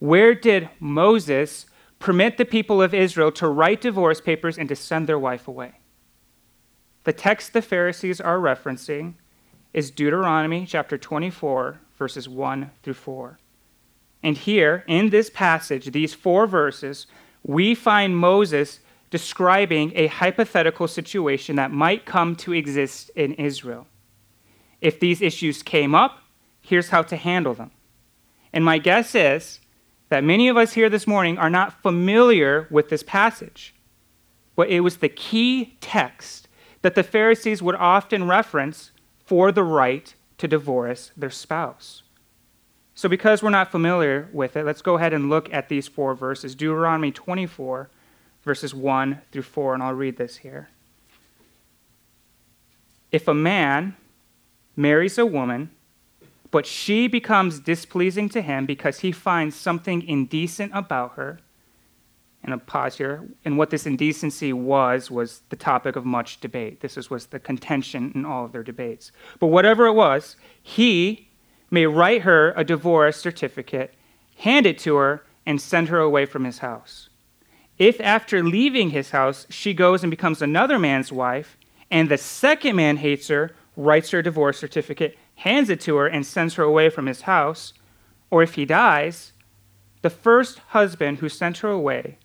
Where 0.00 0.34
did 0.34 0.68
Moses 0.78 1.64
permit 1.98 2.36
the 2.36 2.44
people 2.44 2.82
of 2.82 2.92
Israel 2.92 3.32
to 3.32 3.48
write 3.48 3.80
divorce 3.80 4.20
papers 4.20 4.58
and 4.58 4.68
to 4.68 4.76
send 4.76 5.06
their 5.06 5.18
wife 5.18 5.48
away? 5.48 5.72
The 7.04 7.12
text 7.12 7.52
the 7.52 7.60
Pharisees 7.62 8.20
are 8.20 8.38
referencing 8.38 9.14
is 9.74 9.90
Deuteronomy 9.90 10.64
chapter 10.66 10.96
24, 10.96 11.78
verses 11.98 12.28
1 12.28 12.70
through 12.82 12.94
4. 12.94 13.38
And 14.22 14.38
here, 14.38 14.84
in 14.86 15.10
this 15.10 15.28
passage, 15.28 15.92
these 15.92 16.14
four 16.14 16.46
verses, 16.46 17.06
we 17.42 17.74
find 17.74 18.16
Moses 18.16 18.80
describing 19.10 19.92
a 19.94 20.06
hypothetical 20.06 20.88
situation 20.88 21.56
that 21.56 21.70
might 21.70 22.06
come 22.06 22.34
to 22.36 22.54
exist 22.54 23.10
in 23.14 23.34
Israel. 23.34 23.86
If 24.80 24.98
these 24.98 25.20
issues 25.20 25.62
came 25.62 25.94
up, 25.94 26.20
here's 26.62 26.88
how 26.88 27.02
to 27.02 27.16
handle 27.16 27.52
them. 27.52 27.70
And 28.50 28.64
my 28.64 28.78
guess 28.78 29.14
is 29.14 29.60
that 30.08 30.24
many 30.24 30.48
of 30.48 30.56
us 30.56 30.72
here 30.72 30.88
this 30.88 31.06
morning 31.06 31.36
are 31.36 31.50
not 31.50 31.82
familiar 31.82 32.66
with 32.70 32.88
this 32.88 33.02
passage, 33.02 33.74
but 34.56 34.70
it 34.70 34.80
was 34.80 34.96
the 34.96 35.08
key 35.10 35.76
text 35.82 36.43
that 36.84 36.94
the 36.94 37.02
Pharisees 37.02 37.62
would 37.62 37.76
often 37.76 38.28
reference 38.28 38.90
for 39.24 39.50
the 39.50 39.62
right 39.62 40.14
to 40.36 40.46
divorce 40.46 41.12
their 41.16 41.30
spouse. 41.30 42.02
So, 42.94 43.08
because 43.08 43.42
we're 43.42 43.48
not 43.48 43.70
familiar 43.70 44.28
with 44.34 44.54
it, 44.54 44.66
let's 44.66 44.82
go 44.82 44.98
ahead 44.98 45.14
and 45.14 45.30
look 45.30 45.50
at 45.50 45.70
these 45.70 45.88
four 45.88 46.14
verses 46.14 46.54
Deuteronomy 46.54 47.10
24, 47.10 47.88
verses 48.42 48.74
1 48.74 49.22
through 49.32 49.40
4, 49.40 49.72
and 49.72 49.82
I'll 49.82 49.94
read 49.94 50.18
this 50.18 50.36
here. 50.36 50.68
If 53.10 53.28
a 53.28 53.34
man 53.34 53.96
marries 54.76 55.16
a 55.16 55.24
woman, 55.24 55.70
but 56.50 56.66
she 56.66 57.08
becomes 57.08 57.60
displeasing 57.60 58.28
to 58.28 58.42
him 58.42 58.66
because 58.66 58.98
he 58.98 59.10
finds 59.10 59.56
something 59.56 60.02
indecent 60.02 60.70
about 60.74 61.14
her, 61.14 61.38
and 62.44 62.52
a 62.52 62.58
pause 62.58 62.96
here. 62.98 63.26
And 63.44 63.56
what 63.56 63.70
this 63.70 63.86
indecency 63.86 64.52
was, 64.52 65.10
was 65.10 65.42
the 65.48 65.56
topic 65.56 65.96
of 65.96 66.04
much 66.04 66.40
debate. 66.40 66.80
This 66.80 67.10
was 67.10 67.26
the 67.26 67.40
contention 67.40 68.12
in 68.14 68.26
all 68.26 68.44
of 68.44 68.52
their 68.52 68.62
debates. 68.62 69.10
But 69.40 69.46
whatever 69.46 69.86
it 69.86 69.94
was, 69.94 70.36
he 70.62 71.30
may 71.70 71.86
write 71.86 72.22
her 72.22 72.52
a 72.56 72.62
divorce 72.62 73.16
certificate, 73.16 73.94
hand 74.36 74.66
it 74.66 74.78
to 74.80 74.96
her, 74.96 75.24
and 75.46 75.60
send 75.60 75.88
her 75.88 75.98
away 75.98 76.26
from 76.26 76.44
his 76.44 76.58
house. 76.58 77.08
If 77.78 78.00
after 78.00 78.42
leaving 78.42 78.90
his 78.90 79.10
house 79.10 79.46
she 79.50 79.74
goes 79.74 80.04
and 80.04 80.10
becomes 80.10 80.42
another 80.42 80.78
man's 80.78 81.10
wife, 81.10 81.56
and 81.90 82.08
the 82.08 82.18
second 82.18 82.76
man 82.76 82.98
hates 82.98 83.28
her, 83.28 83.52
writes 83.76 84.10
her 84.10 84.18
a 84.18 84.22
divorce 84.22 84.58
certificate, 84.58 85.18
hands 85.36 85.70
it 85.70 85.80
to 85.80 85.96
her, 85.96 86.06
and 86.06 86.24
sends 86.24 86.54
her 86.54 86.62
away 86.62 86.90
from 86.90 87.06
his 87.06 87.22
house, 87.22 87.72
or 88.30 88.42
if 88.42 88.54
he 88.54 88.64
dies, 88.64 89.32
the 90.02 90.10
first 90.10 90.58
husband 90.68 91.18
who 91.18 91.28
sent 91.28 91.58
her 91.58 91.70
away 91.70 92.18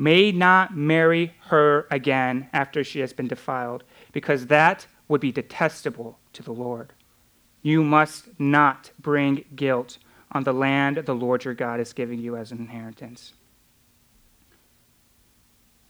may 0.00 0.32
not 0.32 0.74
marry 0.74 1.34
her 1.42 1.86
again 1.90 2.48
after 2.54 2.82
she 2.82 3.00
has 3.00 3.12
been 3.12 3.28
defiled, 3.28 3.84
because 4.12 4.46
that 4.46 4.86
would 5.08 5.20
be 5.20 5.30
detestable 5.30 6.18
to 6.32 6.42
the 6.42 6.54
Lord. 6.54 6.94
You 7.60 7.84
must 7.84 8.28
not 8.40 8.92
bring 8.98 9.44
guilt 9.54 9.98
on 10.32 10.44
the 10.44 10.54
land 10.54 10.96
the 11.04 11.14
Lord 11.14 11.44
your 11.44 11.52
God 11.52 11.80
is 11.80 11.92
giving 11.92 12.18
you 12.18 12.34
as 12.34 12.50
an 12.50 12.60
inheritance. 12.60 13.34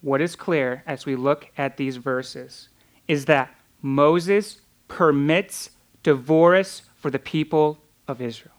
What 0.00 0.20
is 0.20 0.34
clear 0.34 0.82
as 0.88 1.06
we 1.06 1.14
look 1.14 1.48
at 1.56 1.76
these 1.76 1.96
verses 1.96 2.68
is 3.06 3.26
that 3.26 3.54
Moses 3.80 4.60
permits 4.88 5.70
divorce 6.02 6.82
for 6.96 7.12
the 7.12 7.20
people 7.20 7.78
of 8.08 8.20
Israel. 8.20 8.56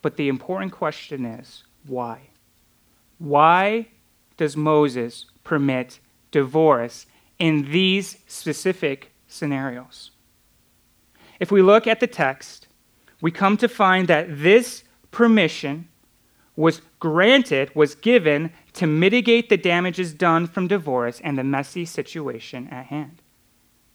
But 0.00 0.16
the 0.16 0.28
important 0.28 0.72
question 0.72 1.26
is 1.26 1.64
why? 1.86 2.30
Why 3.22 3.86
does 4.36 4.56
Moses 4.56 5.26
permit 5.44 6.00
divorce 6.32 7.06
in 7.38 7.70
these 7.70 8.16
specific 8.26 9.12
scenarios? 9.28 10.10
If 11.38 11.52
we 11.52 11.62
look 11.62 11.86
at 11.86 12.00
the 12.00 12.08
text, 12.08 12.66
we 13.20 13.30
come 13.30 13.56
to 13.58 13.68
find 13.68 14.08
that 14.08 14.26
this 14.28 14.82
permission 15.12 15.86
was 16.56 16.82
granted, 16.98 17.72
was 17.76 17.94
given 17.94 18.52
to 18.72 18.88
mitigate 18.88 19.48
the 19.48 19.56
damages 19.56 20.12
done 20.12 20.48
from 20.48 20.66
divorce 20.66 21.20
and 21.22 21.38
the 21.38 21.44
messy 21.44 21.84
situation 21.84 22.66
at 22.72 22.86
hand. 22.86 23.22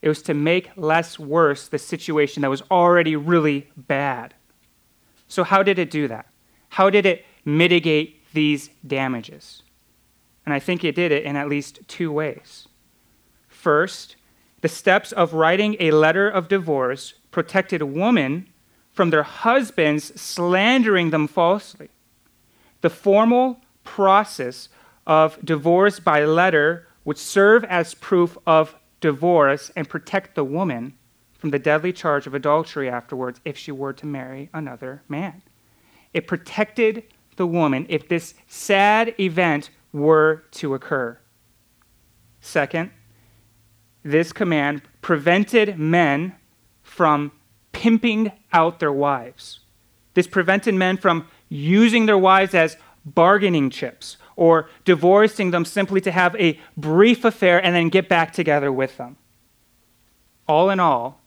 It 0.01 0.07
was 0.07 0.21
to 0.21 0.33
make 0.33 0.71
less 0.77 1.19
worse 1.19 1.67
the 1.67 1.79
situation 1.79 2.43
that 2.43 2.49
was 2.49 2.63
already 2.71 3.17
really 3.17 3.67
bad. 3.75 4.35
So, 5.27 5.43
how 5.43 5.63
did 5.63 5.79
it 5.79 5.91
do 5.91 6.07
that? 6.07 6.27
How 6.69 6.89
did 6.89 7.05
it 7.05 7.25
mitigate 7.43 8.16
these 8.37 8.69
damages? 8.85 9.63
And 10.45 10.53
I 10.53 10.59
think 10.59 10.83
it 10.83 10.93
did 10.93 11.11
it 11.11 11.23
in 11.23 11.35
at 11.35 11.49
least 11.49 11.79
two 11.87 12.11
ways. 12.11 12.67
First, 13.47 14.15
the 14.61 14.67
steps 14.69 15.11
of 15.11 15.33
writing 15.33 15.75
a 15.79 15.89
letter 15.89 16.29
of 16.29 16.47
divorce 16.47 17.15
protected 17.31 17.81
women 17.81 18.47
from 18.91 19.09
their 19.09 19.23
husbands 19.23 20.21
slandering 20.21 21.09
them 21.09 21.27
falsely. 21.27 21.89
The 22.81 22.91
formal 22.91 23.59
process 23.83 24.69
of 25.07 25.43
divorce 25.43 25.99
by 25.99 26.23
letter 26.23 26.87
would 27.05 27.17
serve 27.17 27.63
as 27.63 27.95
proof 27.95 28.37
of 28.45 28.75
divorce 29.01 29.71
and 29.75 29.89
protect 29.89 30.35
the 30.35 30.43
woman 30.43 30.93
from 31.39 31.49
the 31.49 31.59
deadly 31.59 31.91
charge 31.91 32.27
of 32.27 32.35
adultery 32.35 32.87
afterwards 32.87 33.41
if 33.45 33.57
she 33.57 33.71
were 33.71 33.93
to 33.93 34.05
marry 34.05 34.51
another 34.53 35.01
man. 35.09 35.41
It 36.13 36.27
protected 36.27 37.03
the 37.37 37.47
woman 37.47 37.85
if 37.89 38.07
this 38.07 38.33
sad 38.47 39.15
event 39.19 39.69
were 39.93 40.43
to 40.51 40.73
occur. 40.73 41.17
Second, 42.41 42.91
this 44.03 44.31
command 44.31 44.81
prevented 45.01 45.77
men 45.79 46.35
from 46.83 47.31
pimping 47.71 48.31
out 48.53 48.79
their 48.79 48.91
wives. 48.91 49.59
This 50.13 50.27
prevented 50.27 50.73
men 50.75 50.97
from 50.97 51.27
using 51.49 52.05
their 52.05 52.17
wives 52.17 52.53
as 52.53 52.77
bargaining 53.05 53.69
chips 53.69 54.17
or 54.35 54.69
divorcing 54.85 55.51
them 55.51 55.65
simply 55.65 56.01
to 56.01 56.11
have 56.11 56.35
a 56.35 56.59
brief 56.75 57.23
affair 57.25 57.63
and 57.63 57.75
then 57.75 57.89
get 57.89 58.09
back 58.09 58.33
together 58.33 58.71
with 58.71 58.97
them. 58.97 59.17
All 60.47 60.69
in 60.69 60.79
all, 60.79 61.21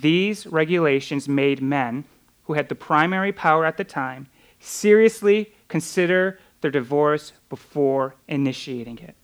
these 0.00 0.46
regulations 0.46 1.28
made 1.28 1.62
men 1.62 2.04
who 2.44 2.54
had 2.54 2.68
the 2.68 2.74
primary 2.74 3.32
power 3.32 3.64
at 3.64 3.76
the 3.76 3.84
time 3.84 4.28
seriously 4.62 5.52
consider 5.68 6.38
their 6.60 6.70
divorce 6.70 7.32
before 7.48 8.14
initiating 8.28 8.98
it. 8.98 9.16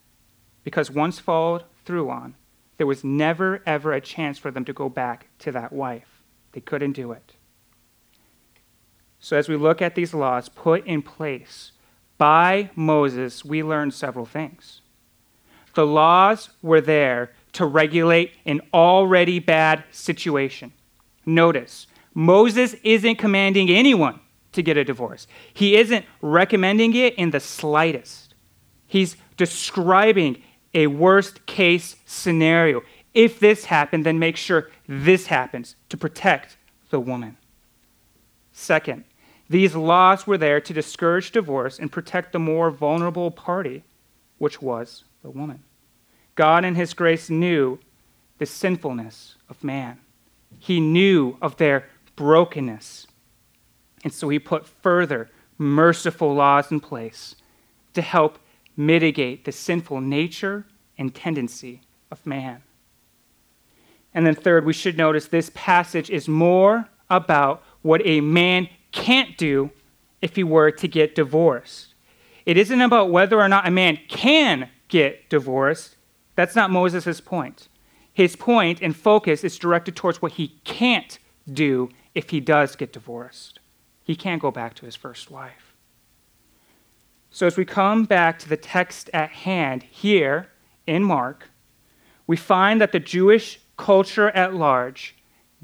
Because 0.64 0.90
once 0.90 1.18
followed 1.18 1.64
through 1.84 2.10
on, 2.10 2.34
there 2.76 2.86
was 2.86 3.04
never, 3.04 3.62
ever 3.66 3.92
a 3.92 4.00
chance 4.00 4.38
for 4.38 4.50
them 4.50 4.64
to 4.64 4.72
go 4.72 4.88
back 4.88 5.28
to 5.40 5.52
that 5.52 5.72
wife. 5.72 6.22
They 6.52 6.60
couldn't 6.60 6.92
do 6.92 7.12
it. 7.12 7.34
So, 9.20 9.36
as 9.36 9.48
we 9.48 9.56
look 9.56 9.82
at 9.82 9.94
these 9.94 10.14
laws 10.14 10.48
put 10.48 10.86
in 10.86 11.02
place 11.02 11.72
by 12.18 12.70
Moses, 12.76 13.44
we 13.44 13.62
learn 13.62 13.90
several 13.90 14.26
things. 14.26 14.80
The 15.74 15.86
laws 15.86 16.50
were 16.62 16.80
there 16.80 17.32
to 17.54 17.66
regulate 17.66 18.32
an 18.46 18.60
already 18.72 19.38
bad 19.38 19.84
situation. 19.90 20.72
Notice, 21.26 21.86
Moses 22.14 22.74
isn't 22.84 23.16
commanding 23.16 23.70
anyone 23.70 24.20
to 24.52 24.62
get 24.62 24.76
a 24.76 24.84
divorce, 24.84 25.26
he 25.52 25.76
isn't 25.76 26.04
recommending 26.20 26.94
it 26.94 27.14
in 27.14 27.30
the 27.30 27.40
slightest. 27.40 28.34
He's 28.86 29.16
describing 29.36 30.42
a 30.74 30.86
worst 30.86 31.46
case 31.46 31.96
scenario. 32.06 32.82
If 33.14 33.40
this 33.40 33.66
happened, 33.66 34.04
then 34.06 34.18
make 34.18 34.36
sure 34.36 34.70
this 34.86 35.26
happens 35.26 35.76
to 35.88 35.96
protect 35.96 36.56
the 36.90 37.00
woman. 37.00 37.36
Second, 38.52 39.04
these 39.48 39.74
laws 39.74 40.26
were 40.26 40.38
there 40.38 40.60
to 40.60 40.72
discourage 40.72 41.30
divorce 41.30 41.78
and 41.78 41.90
protect 41.90 42.32
the 42.32 42.38
more 42.38 42.70
vulnerable 42.70 43.30
party, 43.30 43.82
which 44.38 44.60
was 44.60 45.04
the 45.22 45.30
woman. 45.30 45.62
God 46.34 46.64
in 46.64 46.74
His 46.74 46.94
grace 46.94 47.30
knew 47.30 47.78
the 48.38 48.46
sinfulness 48.46 49.36
of 49.48 49.64
man. 49.64 49.98
He 50.58 50.80
knew 50.80 51.36
of 51.42 51.56
their 51.56 51.86
brokenness. 52.14 53.06
And 54.04 54.12
so 54.12 54.28
He 54.28 54.38
put 54.38 54.66
further 54.66 55.28
merciful 55.58 56.34
laws 56.34 56.70
in 56.70 56.80
place 56.80 57.34
to 57.94 58.02
help 58.02 58.38
mitigate 58.76 59.44
the 59.44 59.52
sinful 59.52 60.00
nature 60.00 60.64
and 60.96 61.14
tendency 61.14 61.80
of 62.10 62.24
man. 62.24 62.62
And 64.14 64.26
then, 64.26 64.34
third, 64.34 64.64
we 64.64 64.72
should 64.72 64.96
notice 64.96 65.26
this 65.26 65.50
passage 65.54 66.10
is 66.10 66.28
more 66.28 66.88
about 67.10 67.62
what 67.82 68.00
a 68.04 68.20
man 68.20 68.68
can't 68.92 69.36
do 69.36 69.70
if 70.22 70.36
he 70.36 70.44
were 70.44 70.70
to 70.70 70.88
get 70.88 71.14
divorced. 71.14 71.94
It 72.46 72.56
isn't 72.56 72.80
about 72.80 73.10
whether 73.10 73.38
or 73.38 73.48
not 73.48 73.68
a 73.68 73.70
man 73.70 73.98
can 74.08 74.70
get 74.88 75.28
divorced. 75.28 75.96
That's 76.34 76.56
not 76.56 76.70
Moses' 76.70 77.20
point. 77.20 77.68
His 78.12 78.34
point 78.34 78.80
and 78.80 78.96
focus 78.96 79.44
is 79.44 79.58
directed 79.58 79.94
towards 79.94 80.22
what 80.22 80.32
he 80.32 80.48
can't 80.64 81.18
do 81.52 81.90
if 82.14 82.30
he 82.30 82.40
does 82.40 82.74
get 82.74 82.92
divorced. 82.92 83.60
He 84.08 84.16
can't 84.16 84.40
go 84.40 84.50
back 84.50 84.72
to 84.76 84.86
his 84.86 84.96
first 84.96 85.30
wife. 85.30 85.76
So, 87.28 87.46
as 87.46 87.58
we 87.58 87.66
come 87.66 88.06
back 88.06 88.38
to 88.38 88.48
the 88.48 88.56
text 88.56 89.10
at 89.12 89.28
hand 89.28 89.82
here 89.82 90.48
in 90.86 91.04
Mark, 91.04 91.50
we 92.26 92.34
find 92.34 92.80
that 92.80 92.92
the 92.92 93.00
Jewish 93.00 93.60
culture 93.76 94.30
at 94.30 94.54
large 94.54 95.14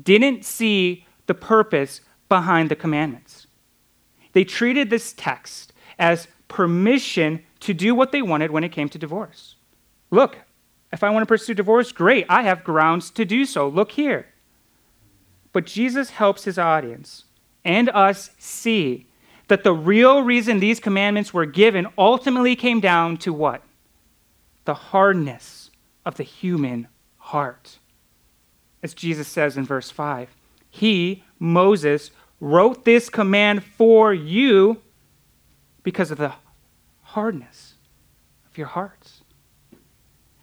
didn't 0.00 0.44
see 0.44 1.06
the 1.24 1.32
purpose 1.32 2.02
behind 2.28 2.70
the 2.70 2.76
commandments. 2.76 3.46
They 4.32 4.44
treated 4.44 4.90
this 4.90 5.14
text 5.16 5.72
as 5.98 6.28
permission 6.46 7.42
to 7.60 7.72
do 7.72 7.94
what 7.94 8.12
they 8.12 8.20
wanted 8.20 8.50
when 8.50 8.62
it 8.62 8.72
came 8.72 8.90
to 8.90 8.98
divorce. 8.98 9.56
Look, 10.10 10.36
if 10.92 11.02
I 11.02 11.08
want 11.08 11.22
to 11.22 11.26
pursue 11.26 11.54
divorce, 11.54 11.92
great, 11.92 12.26
I 12.28 12.42
have 12.42 12.62
grounds 12.62 13.10
to 13.12 13.24
do 13.24 13.46
so. 13.46 13.66
Look 13.66 13.92
here. 13.92 14.26
But 15.54 15.64
Jesus 15.64 16.10
helps 16.10 16.44
his 16.44 16.58
audience 16.58 17.24
and 17.64 17.88
us 17.90 18.30
see 18.38 19.06
that 19.48 19.64
the 19.64 19.72
real 19.72 20.22
reason 20.22 20.58
these 20.58 20.80
commandments 20.80 21.32
were 21.32 21.46
given 21.46 21.86
ultimately 21.98 22.56
came 22.56 22.80
down 22.80 23.16
to 23.18 23.32
what? 23.32 23.62
The 24.64 24.74
hardness 24.74 25.70
of 26.04 26.16
the 26.16 26.22
human 26.22 26.88
heart. 27.18 27.78
As 28.82 28.94
Jesus 28.94 29.28
says 29.28 29.56
in 29.56 29.64
verse 29.64 29.90
5, 29.90 30.34
He, 30.70 31.24
Moses, 31.38 32.10
wrote 32.40 32.84
this 32.84 33.08
command 33.08 33.64
for 33.64 34.12
you 34.12 34.82
because 35.82 36.10
of 36.10 36.18
the 36.18 36.34
hardness 37.02 37.74
of 38.50 38.58
your 38.58 38.66
hearts. 38.66 39.22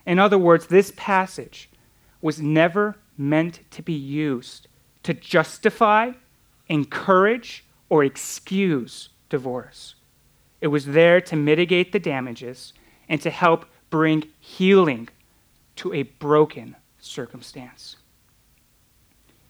In 0.06 0.20
other 0.20 0.38
words, 0.38 0.68
this 0.68 0.92
passage 0.96 1.70
was 2.22 2.42
never 2.42 2.96
meant 3.18 3.60
to 3.72 3.82
be 3.82 3.94
used 3.94 4.68
to 5.04 5.14
justify, 5.14 6.12
encourage, 6.72 7.66
or 7.90 8.04
excuse 8.06 9.10
divorce. 9.30 9.96
It 10.62 10.68
was 10.68 10.86
there 10.86 11.20
to 11.20 11.36
mitigate 11.36 11.92
the 11.92 12.00
damages 12.00 12.74
and 13.10 13.22
to 13.22 13.30
help 13.30 13.66
bring 13.90 14.30
healing 14.40 15.10
to 15.76 15.94
a 15.94 16.04
broken 16.04 16.78
circumstance. 16.98 17.98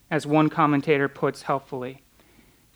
As 0.10 0.26
one 0.26 0.50
commentator 0.50 1.08
puts 1.08 1.44
helpfully, 1.44 2.02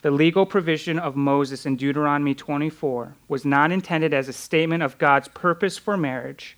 the 0.04 0.12
legal 0.12 0.46
provision 0.46 1.00
of 1.00 1.16
Moses 1.16 1.66
in 1.66 1.76
Deuteronomy 1.76 2.36
24 2.36 3.16
was 3.28 3.46
not 3.46 3.72
intended 3.72 4.14
as 4.14 4.30
a 4.30 4.34
statement 4.34 4.84
of 4.84 5.00
God's 5.00 5.28
purpose 5.30 5.80
for 5.80 5.98
marriage, 5.98 6.56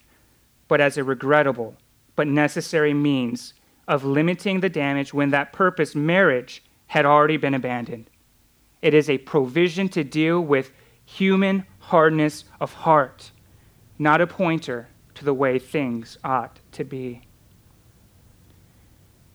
but 0.67 0.82
as 0.82 0.98
a 0.98 1.06
regrettable 1.06 1.77
but 2.17 2.27
necessary 2.27 2.94
means 2.94 3.53
of 3.88 4.03
limiting 4.03 4.60
the 4.60 4.67
damage 4.67 5.13
when 5.13 5.29
that 5.29 5.53
purpose, 5.53 5.96
marriage, 5.96 6.62
had 6.88 7.06
already 7.06 7.38
been 7.38 7.54
abandoned. 7.54 8.10
It 8.82 8.94
is 8.94 9.10
a 9.10 9.18
provision 9.20 9.90
to 9.90 10.04
deal 10.04 10.42
with 10.42 10.72
human 11.06 11.66
hardness 11.80 12.46
of 12.60 12.74
heart, 12.74 13.32
not 13.98 14.22
a 14.22 14.28
pointer 14.28 14.88
to 15.16 15.26
the 15.26 15.34
way 15.34 15.58
things 15.58 16.18
ought 16.24 16.60
to 16.74 16.84
be. 16.84 17.22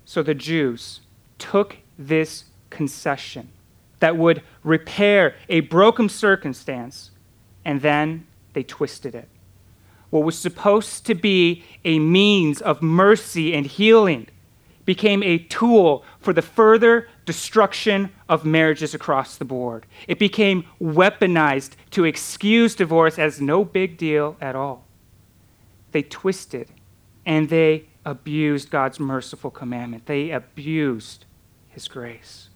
So 0.04 0.22
the 0.22 0.34
Jews 0.34 1.00
took 1.38 1.78
this 1.98 2.44
concession 2.70 3.48
that 3.98 4.16
would 4.16 4.42
repair 4.62 5.34
a 5.48 5.60
broken 5.60 6.08
circumstance, 6.08 7.10
and 7.64 7.80
then 7.80 8.26
they 8.52 8.62
twisted 8.62 9.14
it. 9.14 9.28
What 10.10 10.24
was 10.24 10.38
supposed 10.38 11.06
to 11.06 11.14
be 11.14 11.64
a 11.84 11.98
means 11.98 12.60
of 12.60 12.82
mercy 12.82 13.54
and 13.54 13.64
healing 13.64 14.28
became 14.84 15.22
a 15.22 15.38
tool 15.38 16.04
for 16.20 16.32
the 16.32 16.42
further 16.42 17.08
destruction 17.24 18.10
of 18.28 18.44
marriages 18.44 18.94
across 18.94 19.36
the 19.36 19.44
board. 19.44 19.86
It 20.08 20.18
became 20.18 20.64
weaponized 20.80 21.72
to 21.90 22.04
excuse 22.04 22.74
divorce 22.74 23.18
as 23.18 23.40
no 23.40 23.64
big 23.64 23.96
deal 23.96 24.36
at 24.40 24.56
all. 24.56 24.86
They 25.92 26.02
twisted 26.02 26.68
and 27.24 27.48
they 27.48 27.86
abused 28.04 28.70
God's 28.70 28.98
merciful 28.98 29.50
commandment. 29.50 30.06
They 30.06 30.30
abused 30.30 31.24
his 31.68 31.86
grace. 31.86 32.48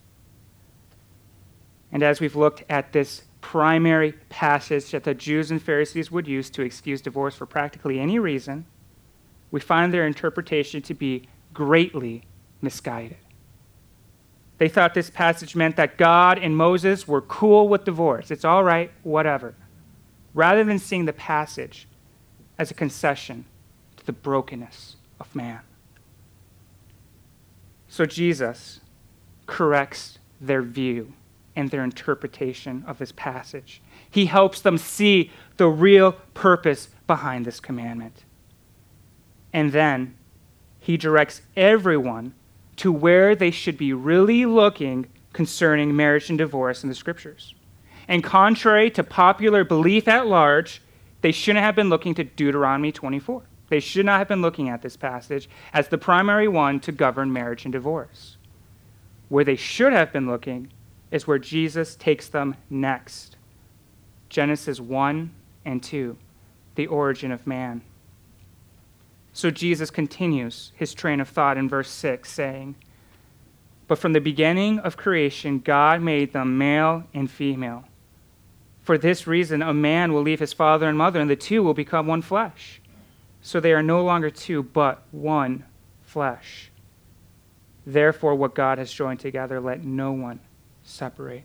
And 1.92 2.02
as 2.02 2.20
we've 2.20 2.36
looked 2.36 2.64
at 2.68 2.92
this 2.92 3.22
primary 3.40 4.12
passage 4.28 4.90
that 4.90 5.04
the 5.04 5.14
Jews 5.14 5.52
and 5.52 5.62
Pharisees 5.62 6.10
would 6.10 6.26
use 6.26 6.50
to 6.50 6.62
excuse 6.62 7.00
divorce 7.00 7.36
for 7.36 7.46
practically 7.46 8.00
any 8.00 8.18
reason, 8.18 8.66
we 9.52 9.60
find 9.60 9.94
their 9.94 10.06
interpretation 10.06 10.82
to 10.82 10.94
be 10.94 11.28
greatly 11.54 12.24
misguided. 12.60 13.18
They 14.58 14.68
thought 14.68 14.94
this 14.94 15.10
passage 15.10 15.54
meant 15.54 15.76
that 15.76 15.98
God 15.98 16.38
and 16.38 16.56
Moses 16.56 17.06
were 17.06 17.20
cool 17.20 17.68
with 17.68 17.84
divorce. 17.84 18.30
It's 18.30 18.44
all 18.44 18.64
right, 18.64 18.90
whatever. 19.02 19.54
Rather 20.32 20.64
than 20.64 20.78
seeing 20.78 21.04
the 21.04 21.12
passage 21.12 21.86
as 22.58 22.70
a 22.70 22.74
concession 22.74 23.44
to 23.96 24.06
the 24.06 24.12
brokenness 24.12 24.96
of 25.20 25.34
man. 25.34 25.60
So 27.88 28.06
Jesus 28.06 28.80
corrects 29.46 30.18
their 30.40 30.62
view 30.62 31.12
and 31.54 31.70
their 31.70 31.84
interpretation 31.84 32.84
of 32.86 32.98
this 32.98 33.12
passage. 33.12 33.80
He 34.10 34.26
helps 34.26 34.60
them 34.60 34.76
see 34.78 35.30
the 35.56 35.68
real 35.68 36.12
purpose 36.34 36.88
behind 37.06 37.44
this 37.44 37.60
commandment. 37.60 38.24
And 39.52 39.72
then 39.72 40.16
he 40.78 40.96
directs 40.96 41.42
everyone 41.56 42.34
to 42.76 42.92
where 42.92 43.34
they 43.34 43.50
should 43.50 43.76
be 43.76 43.92
really 43.92 44.46
looking 44.46 45.06
concerning 45.32 45.94
marriage 45.94 46.28
and 46.28 46.38
divorce 46.38 46.82
in 46.82 46.88
the 46.88 46.94
scriptures. 46.94 47.54
And 48.08 48.22
contrary 48.22 48.90
to 48.92 49.02
popular 49.02 49.64
belief 49.64 50.08
at 50.08 50.26
large, 50.26 50.80
they 51.22 51.32
shouldn't 51.32 51.64
have 51.64 51.74
been 51.74 51.88
looking 51.88 52.14
to 52.14 52.24
Deuteronomy 52.24 52.92
24. 52.92 53.42
They 53.68 53.80
should 53.80 54.06
not 54.06 54.18
have 54.18 54.28
been 54.28 54.42
looking 54.42 54.68
at 54.68 54.82
this 54.82 54.96
passage 54.96 55.48
as 55.72 55.88
the 55.88 55.98
primary 55.98 56.46
one 56.46 56.78
to 56.80 56.92
govern 56.92 57.32
marriage 57.32 57.64
and 57.64 57.72
divorce. 57.72 58.36
Where 59.28 59.44
they 59.44 59.56
should 59.56 59.92
have 59.92 60.12
been 60.12 60.26
looking 60.26 60.72
is 61.10 61.26
where 61.26 61.38
Jesus 61.38 61.96
takes 61.96 62.28
them 62.28 62.56
next 62.70 63.36
Genesis 64.28 64.80
1 64.80 65.30
and 65.64 65.82
2, 65.82 66.16
the 66.74 66.86
origin 66.86 67.32
of 67.32 67.46
man. 67.46 67.80
So 69.36 69.50
Jesus 69.50 69.90
continues 69.90 70.72
his 70.76 70.94
train 70.94 71.20
of 71.20 71.28
thought 71.28 71.58
in 71.58 71.68
verse 71.68 71.90
6, 71.90 72.32
saying, 72.32 72.74
But 73.86 73.98
from 73.98 74.14
the 74.14 74.20
beginning 74.20 74.78
of 74.78 74.96
creation, 74.96 75.58
God 75.58 76.00
made 76.00 76.32
them 76.32 76.56
male 76.56 77.04
and 77.12 77.30
female. 77.30 77.84
For 78.80 78.96
this 78.96 79.26
reason, 79.26 79.60
a 79.60 79.74
man 79.74 80.14
will 80.14 80.22
leave 80.22 80.40
his 80.40 80.54
father 80.54 80.88
and 80.88 80.96
mother, 80.96 81.20
and 81.20 81.28
the 81.28 81.36
two 81.36 81.62
will 81.62 81.74
become 81.74 82.06
one 82.06 82.22
flesh. 82.22 82.80
So 83.42 83.60
they 83.60 83.74
are 83.74 83.82
no 83.82 84.02
longer 84.02 84.30
two, 84.30 84.62
but 84.62 85.02
one 85.10 85.66
flesh. 86.00 86.70
Therefore, 87.84 88.34
what 88.36 88.54
God 88.54 88.78
has 88.78 88.90
joined 88.90 89.20
together, 89.20 89.60
let 89.60 89.84
no 89.84 90.12
one 90.12 90.40
separate. 90.82 91.44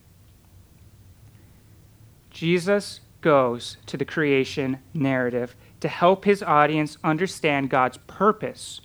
Jesus 2.29 3.01
goes 3.21 3.77
to 3.85 3.97
the 3.97 4.05
creation 4.05 4.79
narrative 4.93 5.55
to 5.79 5.87
help 5.87 6.25
his 6.25 6.43
audience 6.43 6.97
understand 7.03 7.69
God's 7.69 7.97
purpose 8.07 8.81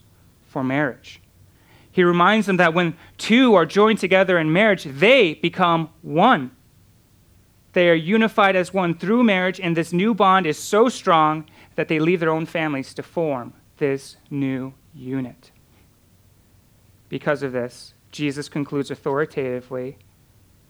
for 0.47 0.63
marriage. 0.63 1.21
He 1.91 2.05
reminds 2.05 2.47
them 2.47 2.59
that 2.59 2.75
when 2.75 2.97
two 3.17 3.55
are 3.55 3.67
joined 3.67 3.99
together 3.99 4.39
in 4.39 4.53
marriage, 4.53 4.85
they 4.85 5.35
become 5.35 5.91
one. 6.03 6.51
They 7.73 7.89
are 7.91 7.95
unified 7.95 8.57
as 8.57 8.73
one 8.73 8.95
through 8.95 9.25
marriage, 9.25 9.61
and 9.61 9.77
this 9.77 9.93
new 9.93 10.15
bond 10.15 10.47
is 10.47 10.59
so 10.59 10.89
strong 10.89 11.47
that 11.75 11.89
they 11.89 11.99
leave 11.99 12.21
their 12.21 12.31
own 12.31 12.47
families 12.47 12.95
to 12.95 13.03
form 13.03 13.53
this 13.79 14.17
new 14.31 14.73
unit. 14.95 15.51
Because 17.09 17.43
of 17.43 17.53
this, 17.53 17.95
Jesus 18.11 18.49
concludes 18.49 18.91
authoritatively 18.91 19.99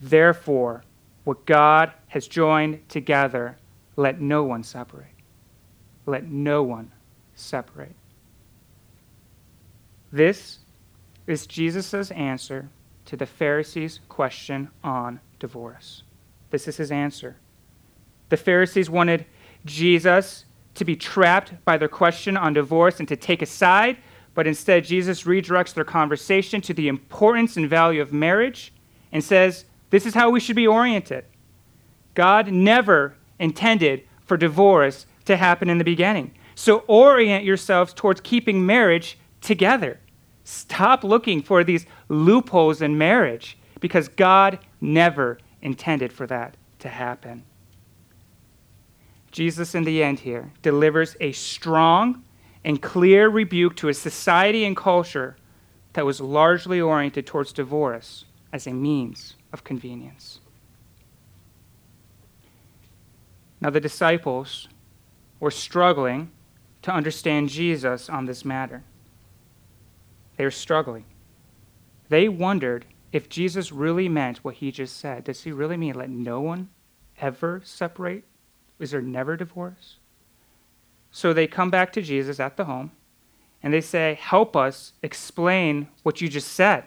Therefore, 0.00 0.85
what 1.27 1.45
God 1.45 1.93
has 2.09 2.27
joined 2.27 2.89
together, 2.89 3.59
let 3.97 4.21
no 4.21 4.45
one 4.45 4.62
separate 4.62 5.11
let 6.07 6.29
no 6.29 6.62
one 6.62 6.93
separate. 7.35 7.95
This 10.12 10.61
is 11.27 11.47
Jesus' 11.47 12.11
answer 12.12 12.69
to 13.07 13.17
the 13.17 13.27
Pharisees' 13.27 14.01
question 14.09 14.71
on 14.83 15.21
divorce. 15.39 16.05
This 16.51 16.69
is 16.69 16.77
his 16.77 16.93
answer. 16.93 17.37
The 18.29 18.37
Pharisees 18.37 18.89
wanted 18.89 19.27
Jesus 19.65 20.45
to 20.75 20.85
be 20.85 20.97
trapped 20.97 21.65
by 21.65 21.77
their 21.77 21.89
question 21.89 22.37
on 22.37 22.53
divorce 22.53 23.01
and 23.01 23.09
to 23.09 23.17
take 23.17 23.43
a 23.43 23.47
side, 23.47 23.97
but 24.35 24.47
instead, 24.47 24.85
Jesus 24.85 25.25
redirects 25.25 25.75
their 25.75 25.85
conversation 25.85 26.61
to 26.62 26.75
the 26.75 26.89
importance 26.89 27.57
and 27.57 27.69
value 27.69 28.03
of 28.03 28.12
marriage 28.12 28.73
and 29.11 29.25
says, 29.25 29.65
This 29.90 30.07
is 30.07 30.14
how 30.14 30.31
we 30.31 30.40
should 30.40 30.57
be 30.57 30.66
oriented. 30.66 31.25
God 32.14 32.51
never 32.51 33.14
intended 33.38 34.03
for 34.25 34.37
divorce 34.37 35.07
to 35.27 35.37
happen 35.37 35.70
in 35.70 35.79
the 35.79 35.85
beginning. 35.85 36.33
So 36.55 36.79
orient 36.87 37.44
yourselves 37.44 37.92
towards 37.92 38.20
keeping 38.20 38.64
marriage 38.64 39.18
together. 39.40 40.01
Stop 40.44 41.05
looking 41.05 41.42
for 41.42 41.62
these 41.62 41.87
loopholes 42.09 42.81
in 42.83 42.96
marriage 42.99 43.59
because 43.81 44.09
God 44.09 44.59
never 44.81 45.38
intended 45.61 46.12
for 46.12 46.27
that 46.27 46.57
to 46.81 46.88
happen. 46.88 47.44
Jesus, 49.31 49.75
in 49.75 49.85
the 49.85 50.03
end, 50.03 50.20
here 50.20 50.51
delivers 50.62 51.16
a 51.20 51.33
strong 51.33 52.25
and 52.64 52.81
clear 52.81 53.29
rebuke 53.29 53.77
to 53.77 53.88
a 53.88 53.94
society 53.94 54.64
and 54.64 54.77
culture 54.77 55.37
that 55.92 56.07
was 56.07 56.20
largely 56.20 56.81
oriented 56.81 57.27
towards 57.27 57.53
divorce 57.53 58.25
as 58.53 58.66
a 58.66 58.72
means 58.72 59.36
of 59.53 59.65
convenience. 59.65 60.41
Now, 63.61 63.71
the 63.71 63.81
disciples 63.81 64.69
were 65.41 65.51
struggling 65.51 66.31
to 66.83 66.93
understand 66.93 67.49
Jesus 67.49 68.09
on 68.09 68.27
this 68.27 68.45
matter. 68.45 68.83
They 70.37 70.45
were 70.45 70.51
struggling. 70.51 71.05
They 72.09 72.29
wondered 72.29 72.85
if 73.13 73.29
Jesus 73.29 73.73
really 73.73 74.09
meant 74.09 74.45
what 74.45 74.57
he 74.57 74.71
just 74.71 74.99
said. 74.99 75.25
Does 75.25 75.43
he 75.43 75.53
really 75.53 75.77
mean 75.77 75.95
let 75.95 76.11
no 76.11 76.41
one 76.41 76.69
ever 77.19 77.63
separate? 77.65 78.25
Is 78.79 78.91
there 78.91 79.01
never 79.01 79.37
divorce? 79.37 79.97
So 81.11 81.33
they 81.33 81.47
come 81.47 81.71
back 81.71 81.93
to 81.95 82.03
Jesus 82.03 82.39
at 82.39 82.57
the 82.57 82.67
home 82.67 82.93
and 83.63 83.73
they 83.73 83.81
say, 83.81 84.19
Help 84.21 84.55
us 84.55 84.93
explain 85.03 85.89
what 86.03 86.21
you 86.21 86.29
just 86.29 86.53
said. 86.53 86.85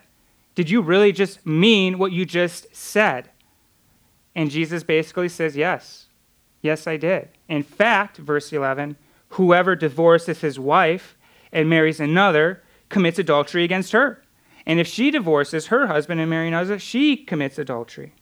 Did 0.56 0.70
you 0.70 0.82
really 0.82 1.12
just 1.12 1.46
mean 1.46 1.98
what 1.98 2.12
you 2.12 2.26
just 2.26 2.76
said? 2.76 3.30
And 4.36 4.52
Jesus 4.52 4.84
basically 4.84 5.30
says, 5.30 5.56
Yes. 5.56 6.08
Yes, 6.62 6.88
I 6.88 6.98
did. 6.98 7.30
In 7.48 7.64
fact, 7.64 8.18
verse 8.18 8.52
11, 8.52 8.98
whoever 9.30 9.76
divorces 9.76 10.42
his 10.42 10.60
wife 10.60 11.18
and 11.52 11.70
marries 11.70 12.00
another 12.00 12.64
commits 12.90 13.20
adultery 13.20 13.64
against 13.64 13.94
her. 13.94 14.24
And 14.66 14.80
if 14.80 14.88
she 14.88 15.10
divorces 15.10 15.68
her 15.68 15.88
husband 15.88 16.20
and 16.20 16.30
marries 16.30 16.50
another, 16.50 16.80
she 16.80 17.16
commits 17.16 17.58
adultery. 17.58 18.14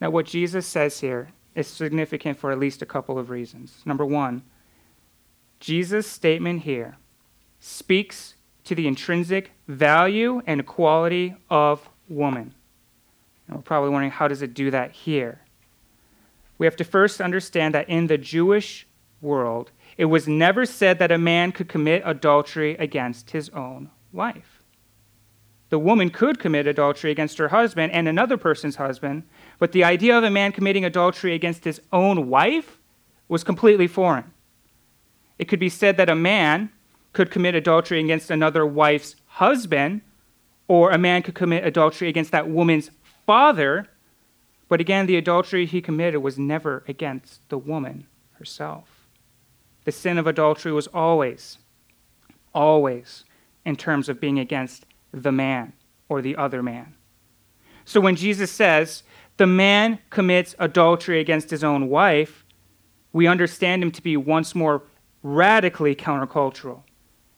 Now, 0.00 0.10
what 0.10 0.26
Jesus 0.26 0.66
says 0.66 1.00
here 1.00 1.30
is 1.54 1.66
significant 1.66 2.38
for 2.38 2.52
at 2.52 2.58
least 2.58 2.82
a 2.82 2.86
couple 2.86 3.18
of 3.18 3.30
reasons. 3.30 3.80
Number 3.86 4.04
one, 4.04 4.42
Jesus' 5.60 6.06
statement 6.06 6.62
here 6.62 6.96
speaks 7.60 8.34
to 8.64 8.74
the 8.74 8.86
intrinsic 8.86 9.52
value 9.68 10.42
and 10.46 10.66
quality 10.66 11.34
of 11.50 11.88
woman. 12.08 12.54
And 13.46 13.56
we're 13.56 13.62
probably 13.62 13.90
wondering, 13.90 14.10
how 14.10 14.28
does 14.28 14.42
it 14.42 14.54
do 14.54 14.70
that 14.70 14.92
here? 14.92 15.40
We 16.58 16.66
have 16.66 16.76
to 16.76 16.84
first 16.84 17.20
understand 17.20 17.74
that 17.74 17.88
in 17.88 18.06
the 18.06 18.18
Jewish 18.18 18.86
world, 19.20 19.70
it 19.96 20.06
was 20.06 20.26
never 20.26 20.66
said 20.66 20.98
that 20.98 21.12
a 21.12 21.18
man 21.18 21.52
could 21.52 21.68
commit 21.68 22.02
adultery 22.04 22.76
against 22.76 23.30
his 23.30 23.48
own 23.50 23.90
wife. 24.12 24.62
The 25.70 25.78
woman 25.78 26.10
could 26.10 26.38
commit 26.38 26.66
adultery 26.66 27.10
against 27.10 27.38
her 27.38 27.48
husband 27.48 27.92
and 27.92 28.06
another 28.06 28.36
person's 28.36 28.76
husband, 28.76 29.24
but 29.58 29.72
the 29.72 29.84
idea 29.84 30.16
of 30.16 30.24
a 30.24 30.30
man 30.30 30.52
committing 30.52 30.84
adultery 30.84 31.34
against 31.34 31.64
his 31.64 31.80
own 31.92 32.28
wife 32.28 32.78
was 33.28 33.42
completely 33.42 33.86
foreign. 33.86 34.32
It 35.38 35.46
could 35.46 35.58
be 35.58 35.68
said 35.68 35.96
that 35.96 36.10
a 36.10 36.14
man 36.14 36.70
could 37.14 37.30
commit 37.30 37.54
adultery 37.54 38.00
against 38.00 38.30
another 38.30 38.66
wife's 38.66 39.16
husband, 39.26 40.02
or 40.68 40.90
a 40.90 40.98
man 40.98 41.22
could 41.22 41.34
commit 41.34 41.64
adultery 41.64 42.08
against 42.08 42.32
that 42.32 42.48
woman's 42.48 42.90
father, 43.26 43.88
but 44.68 44.80
again, 44.80 45.06
the 45.06 45.16
adultery 45.16 45.66
he 45.66 45.80
committed 45.80 46.22
was 46.22 46.38
never 46.38 46.84
against 46.88 47.48
the 47.48 47.58
woman 47.58 48.06
herself. 48.32 49.06
The 49.84 49.92
sin 49.92 50.18
of 50.18 50.26
adultery 50.26 50.72
was 50.72 50.86
always, 50.88 51.58
always 52.54 53.24
in 53.64 53.76
terms 53.76 54.08
of 54.08 54.20
being 54.20 54.38
against 54.38 54.86
the 55.12 55.32
man 55.32 55.74
or 56.08 56.22
the 56.22 56.36
other 56.36 56.62
man. 56.62 56.94
So 57.84 58.00
when 58.00 58.16
Jesus 58.16 58.50
says, 58.50 59.02
the 59.36 59.46
man 59.46 59.98
commits 60.10 60.54
adultery 60.58 61.20
against 61.20 61.50
his 61.50 61.62
own 61.62 61.88
wife, 61.88 62.44
we 63.12 63.26
understand 63.26 63.82
him 63.82 63.90
to 63.92 64.02
be 64.02 64.16
once 64.16 64.54
more 64.54 64.82
radically 65.22 65.94
countercultural. 65.94 66.82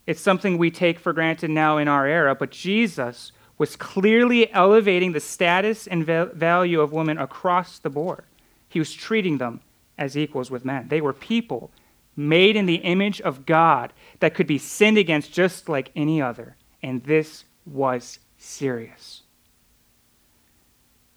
It's 0.06 0.20
something 0.20 0.56
we 0.56 0.70
take 0.70 0.98
for 0.98 1.12
granted 1.12 1.50
now 1.50 1.78
in 1.78 1.88
our 1.88 2.06
era, 2.06 2.34
but 2.34 2.50
Jesus 2.50 3.32
was 3.58 3.74
clearly 3.74 4.52
elevating 4.52 5.12
the 5.12 5.20
status 5.20 5.86
and 5.86 6.04
value 6.04 6.80
of 6.80 6.92
women 6.92 7.18
across 7.18 7.78
the 7.78 7.90
board. 7.90 8.24
He 8.68 8.78
was 8.78 8.92
treating 8.92 9.38
them 9.38 9.60
as 9.98 10.16
equals 10.16 10.50
with 10.50 10.64
men. 10.64 10.88
They 10.88 11.00
were 11.00 11.12
people 11.12 11.70
made 12.14 12.56
in 12.56 12.66
the 12.66 12.76
image 12.76 13.20
of 13.20 13.46
God 13.46 13.92
that 14.20 14.34
could 14.34 14.46
be 14.46 14.58
sinned 14.58 14.98
against 14.98 15.32
just 15.32 15.68
like 15.68 15.90
any 15.96 16.20
other. 16.20 16.56
And 16.82 17.02
this 17.04 17.44
was 17.64 18.18
serious. 18.38 19.22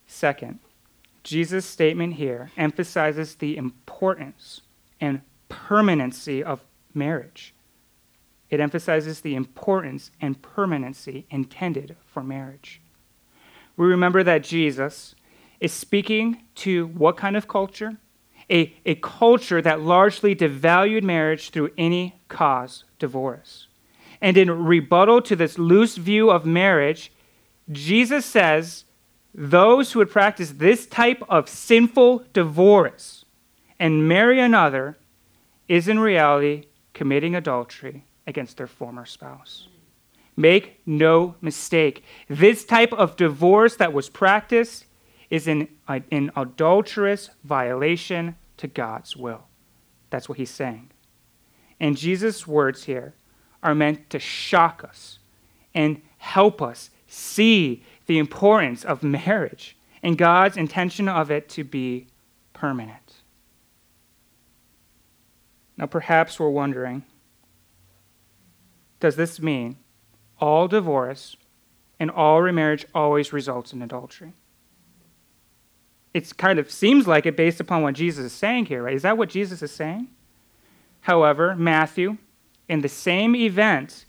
Second, 0.07 0.59
Jesus' 1.23 1.65
statement 1.65 2.15
here 2.15 2.51
emphasizes 2.57 3.35
the 3.35 3.55
importance 3.55 4.61
and 4.99 5.21
permanency 5.47 6.43
of 6.43 6.63
marriage. 6.93 7.53
It 8.49 8.59
emphasizes 8.59 9.21
the 9.21 9.35
importance 9.35 10.11
and 10.19 10.41
permanency 10.41 11.25
intended 11.29 11.95
for 12.05 12.23
marriage. 12.23 12.81
We 13.77 13.87
remember 13.87 14.23
that 14.23 14.43
Jesus 14.43 15.15
is 15.59 15.71
speaking 15.71 16.43
to 16.55 16.87
what 16.87 17.17
kind 17.17 17.37
of 17.37 17.47
culture? 17.47 17.97
A, 18.49 18.73
a 18.85 18.95
culture 18.95 19.61
that 19.61 19.81
largely 19.81 20.35
devalued 20.35 21.03
marriage 21.03 21.51
through 21.51 21.71
any 21.77 22.19
cause, 22.27 22.83
divorce. 22.97 23.67
And 24.21 24.35
in 24.37 24.65
rebuttal 24.65 25.21
to 25.23 25.35
this 25.35 25.59
loose 25.59 25.95
view 25.95 26.31
of 26.31 26.45
marriage, 26.45 27.11
Jesus 27.71 28.25
says 28.25 28.85
those 29.33 29.91
who 29.91 29.99
would 29.99 30.09
practice 30.09 30.51
this 30.51 30.87
type 30.87 31.23
of 31.29 31.47
sinful 31.47 32.25
divorce 32.33 33.25
and 33.79 34.07
marry 34.07 34.41
another 34.41 34.97
is 35.67 35.87
in 35.87 35.99
reality 35.99 36.65
committing 36.93 37.35
adultery 37.35 38.03
against 38.29 38.57
their 38.57 38.67
former 38.67 39.05
spouse. 39.05 39.67
Make 40.37 40.79
no 40.85 41.35
mistake, 41.41 42.03
this 42.29 42.63
type 42.63 42.93
of 42.93 43.17
divorce 43.17 43.75
that 43.77 43.91
was 43.91 44.07
practiced 44.07 44.85
is 45.29 45.47
an, 45.47 45.67
an 45.87 46.31
adulterous 46.35 47.31
violation 47.43 48.35
to 48.57 48.67
God's 48.67 49.17
will. 49.17 49.45
That's 50.11 50.29
what 50.29 50.37
he's 50.37 50.51
saying. 50.51 50.91
And 51.79 51.97
Jesus' 51.97 52.47
words 52.47 52.83
here 52.83 53.15
are 53.63 53.75
meant 53.75 54.09
to 54.11 54.19
shock 54.19 54.83
us 54.83 55.19
and 55.73 56.01
help 56.19 56.61
us 56.61 56.91
see 57.07 57.83
the 58.05 58.19
importance 58.19 58.85
of 58.85 59.03
marriage 59.03 59.75
and 60.03 60.17
God's 60.17 60.55
intention 60.55 61.09
of 61.09 61.31
it 61.31 61.49
to 61.49 61.63
be 61.63 62.07
permanent. 62.53 63.15
Now, 65.77 65.87
perhaps 65.87 66.39
we're 66.39 66.49
wondering 66.49 67.03
does 68.99 69.15
this 69.15 69.39
mean 69.39 69.77
all 70.39 70.67
divorce 70.67 71.35
and 71.99 72.09
all 72.09 72.41
remarriage 72.41 72.85
always 72.93 73.33
results 73.33 73.73
in 73.73 73.81
adultery? 73.81 74.33
It 76.13 76.35
kind 76.37 76.59
of 76.59 76.71
seems 76.71 77.07
like 77.07 77.25
it 77.25 77.37
based 77.37 77.59
upon 77.59 77.83
what 77.83 77.93
Jesus 77.93 78.25
is 78.25 78.33
saying 78.33 78.65
here, 78.65 78.83
right? 78.83 78.95
Is 78.95 79.03
that 79.03 79.17
what 79.17 79.29
Jesus 79.29 79.61
is 79.61 79.71
saying? 79.71 80.07
However, 81.01 81.55
Matthew, 81.55 82.17
in 82.67 82.81
the 82.81 82.89
same 82.89 83.35
event, 83.35 84.05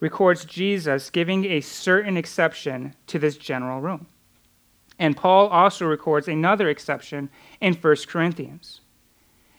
records 0.00 0.44
Jesus 0.44 1.10
giving 1.10 1.44
a 1.44 1.60
certain 1.60 2.16
exception 2.16 2.94
to 3.06 3.18
this 3.18 3.36
general 3.36 3.80
rule. 3.80 4.00
And 4.98 5.16
Paul 5.16 5.48
also 5.48 5.86
records 5.86 6.28
another 6.28 6.68
exception 6.68 7.30
in 7.60 7.74
1 7.74 7.96
Corinthians. 8.06 8.80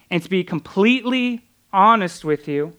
And 0.10 0.22
to 0.22 0.30
be 0.30 0.44
completely 0.44 1.48
honest 1.72 2.24
with 2.24 2.48
you 2.48 2.74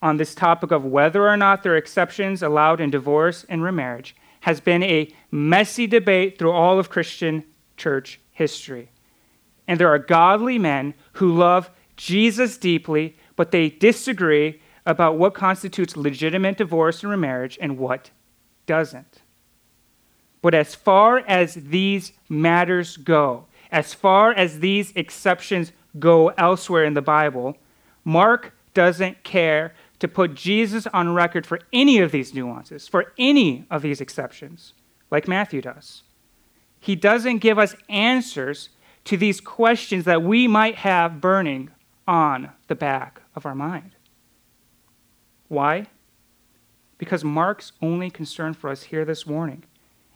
on 0.00 0.16
this 0.16 0.34
topic 0.34 0.70
of 0.70 0.84
whether 0.84 1.28
or 1.28 1.36
not 1.36 1.62
there 1.62 1.72
are 1.72 1.76
exceptions 1.76 2.42
allowed 2.42 2.80
in 2.80 2.90
divorce 2.90 3.44
and 3.48 3.62
remarriage 3.62 4.14
has 4.40 4.60
been 4.60 4.82
a 4.82 5.12
messy 5.30 5.86
debate 5.86 6.38
through 6.38 6.52
all 6.52 6.78
of 6.78 6.88
Christian 6.88 7.44
church 7.76 8.20
history. 8.30 8.90
And 9.66 9.78
there 9.78 9.88
are 9.88 9.98
godly 9.98 10.58
men 10.58 10.94
who 11.14 11.32
love 11.32 11.70
Jesus 11.96 12.56
deeply, 12.56 13.16
but 13.36 13.50
they 13.50 13.68
disagree 13.68 14.60
about 14.86 15.18
what 15.18 15.34
constitutes 15.34 15.96
legitimate 15.96 16.56
divorce 16.56 17.02
and 17.02 17.10
remarriage 17.10 17.58
and 17.60 17.78
what 17.78 18.10
doesn't. 18.66 19.22
But 20.40 20.54
as 20.54 20.74
far 20.74 21.18
as 21.26 21.54
these 21.54 22.12
matters 22.28 22.96
go, 22.96 23.46
as 23.70 23.92
far 23.92 24.32
as 24.32 24.60
these 24.60 24.92
exceptions 24.94 25.72
go 25.98 26.28
elsewhere 26.28 26.84
in 26.84 26.94
the 26.94 27.02
Bible, 27.02 27.56
Mark 28.04 28.54
doesn't 28.72 29.24
care 29.24 29.74
to 29.98 30.08
put 30.08 30.34
Jesus 30.34 30.86
on 30.88 31.14
record 31.14 31.46
for 31.46 31.60
any 31.72 31.98
of 31.98 32.12
these 32.12 32.34
nuances, 32.34 32.86
for 32.86 33.12
any 33.18 33.66
of 33.70 33.82
these 33.82 34.00
exceptions, 34.00 34.72
like 35.10 35.26
Matthew 35.26 35.60
does. 35.60 36.02
He 36.80 36.94
doesn't 36.94 37.38
give 37.38 37.58
us 37.58 37.74
answers 37.88 38.70
to 39.04 39.16
these 39.16 39.40
questions 39.40 40.04
that 40.04 40.22
we 40.22 40.46
might 40.46 40.76
have 40.76 41.20
burning 41.20 41.70
on 42.06 42.50
the 42.68 42.74
back 42.74 43.22
of 43.34 43.44
our 43.46 43.54
mind. 43.54 43.96
Why? 45.48 45.86
Because 46.98 47.24
Mark's 47.24 47.72
only 47.80 48.10
concern 48.10 48.54
for 48.54 48.70
us 48.70 48.84
here 48.84 49.04
this 49.04 49.26
morning 49.26 49.64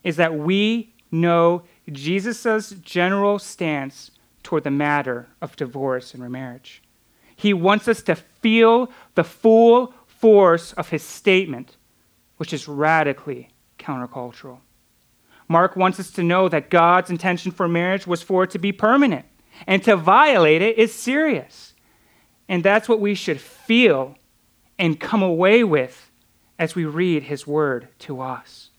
is 0.05 0.17
that 0.17 0.35
we 0.35 0.93
know 1.11 1.63
Jesus' 1.91 2.71
general 2.83 3.39
stance 3.39 4.11
toward 4.43 4.65
the 4.65 4.71
matter 4.71 5.29
of 5.41 5.57
divorce 5.57 6.15
and 6.15 6.23
remarriage. 6.23 6.83
He 7.37 7.53
wants 7.53 7.89
us 7.89 8.03
to 8.03 8.17
feel 8.43 8.91
the 9.15 9.25
full 9.25 9.95
force 10.07 10.73
of 10.75 10.91
his 10.91 11.03
statement, 11.03 11.77
which 12.37 12.53
is 12.53 12.69
radically 12.69 13.49
countercultural. 13.79 14.59
Mark 15.49 15.77
wants 15.77 15.99
us 15.99 16.11
to 16.13 16.23
know 16.23 16.49
that 16.49 16.71
God's 16.71 17.11
intention 17.11 17.53
for 17.53 17.69
marriage 17.69 18.07
was 18.07 18.23
for 18.23 18.45
it 18.45 18.51
to 18.51 18.59
be 18.59 18.73
permanent, 18.73 19.27
and 19.67 19.83
to 19.85 19.97
violate 19.97 20.63
it 20.63 20.79
is 20.79 20.95
serious. 20.95 21.75
And 22.49 22.63
that's 22.63 22.89
what 22.89 23.01
we 23.01 23.15
should 23.15 23.41
feel 23.41 24.17
and 24.79 24.99
come 24.99 25.23
away 25.23 25.65
with 25.65 26.11
as 26.59 26.75
we 26.75 26.85
read 26.85 27.25
his 27.25 27.47
word 27.47 27.89
to 28.01 28.21
us. 28.21 28.71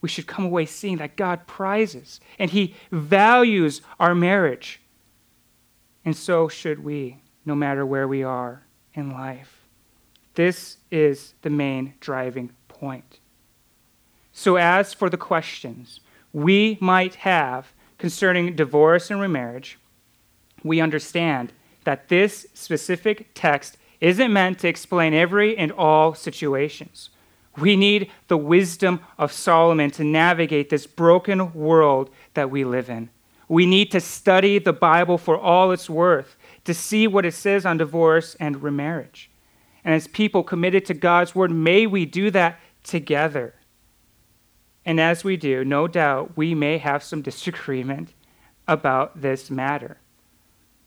We 0.00 0.08
should 0.08 0.26
come 0.26 0.44
away 0.44 0.66
seeing 0.66 0.96
that 0.98 1.16
God 1.16 1.46
prizes 1.46 2.20
and 2.38 2.50
he 2.50 2.74
values 2.90 3.82
our 3.98 4.14
marriage. 4.14 4.80
And 6.04 6.16
so 6.16 6.48
should 6.48 6.82
we, 6.82 7.22
no 7.44 7.54
matter 7.54 7.84
where 7.84 8.08
we 8.08 8.22
are 8.22 8.62
in 8.94 9.10
life. 9.10 9.60
This 10.34 10.78
is 10.90 11.34
the 11.42 11.50
main 11.50 11.94
driving 12.00 12.52
point. 12.68 13.18
So, 14.32 14.56
as 14.56 14.94
for 14.94 15.10
the 15.10 15.16
questions 15.16 16.00
we 16.32 16.78
might 16.80 17.16
have 17.16 17.72
concerning 17.98 18.54
divorce 18.54 19.10
and 19.10 19.20
remarriage, 19.20 19.78
we 20.62 20.80
understand 20.80 21.52
that 21.84 22.08
this 22.08 22.46
specific 22.54 23.28
text 23.34 23.76
isn't 24.00 24.32
meant 24.32 24.58
to 24.60 24.68
explain 24.68 25.12
every 25.12 25.56
and 25.56 25.72
all 25.72 26.14
situations. 26.14 27.10
We 27.58 27.76
need 27.76 28.10
the 28.28 28.36
wisdom 28.36 29.00
of 29.18 29.32
Solomon 29.32 29.90
to 29.92 30.04
navigate 30.04 30.70
this 30.70 30.86
broken 30.86 31.52
world 31.52 32.10
that 32.34 32.50
we 32.50 32.64
live 32.64 32.88
in. 32.88 33.10
We 33.48 33.66
need 33.66 33.90
to 33.90 34.00
study 34.00 34.58
the 34.58 34.72
Bible 34.72 35.18
for 35.18 35.36
all 35.36 35.72
its 35.72 35.90
worth, 35.90 36.36
to 36.64 36.74
see 36.74 37.06
what 37.06 37.26
it 37.26 37.34
says 37.34 37.64
on 37.64 37.78
divorce 37.78 38.36
and 38.38 38.62
remarriage. 38.62 39.30
And 39.84 39.94
as 39.94 40.06
people 40.06 40.42
committed 40.42 40.84
to 40.86 40.94
God's 40.94 41.34
word, 41.34 41.50
may 41.50 41.86
we 41.86 42.04
do 42.04 42.30
that 42.30 42.60
together. 42.82 43.54
And 44.84 45.00
as 45.00 45.24
we 45.24 45.36
do, 45.36 45.64
no 45.64 45.86
doubt 45.86 46.36
we 46.36 46.54
may 46.54 46.78
have 46.78 47.02
some 47.02 47.22
disagreement 47.30 48.14
about 48.68 49.20
this 49.20 49.50
matter. 49.50 49.98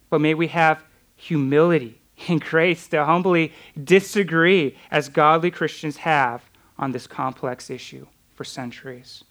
But 0.10 0.22
may 0.22 0.34
we 0.34 0.48
have 0.48 0.84
humility 1.16 2.02
and 2.28 2.42
grace 2.42 2.88
to 2.90 3.06
humbly 3.06 3.52
disagree 3.84 4.78
as 4.92 5.10
godly 5.10 5.52
Christians 5.52 5.98
have 5.98 6.44
on 6.78 6.92
this 6.92 7.08
complex 7.08 7.70
issue 7.70 8.08
for 8.34 8.44
centuries. 8.44 9.24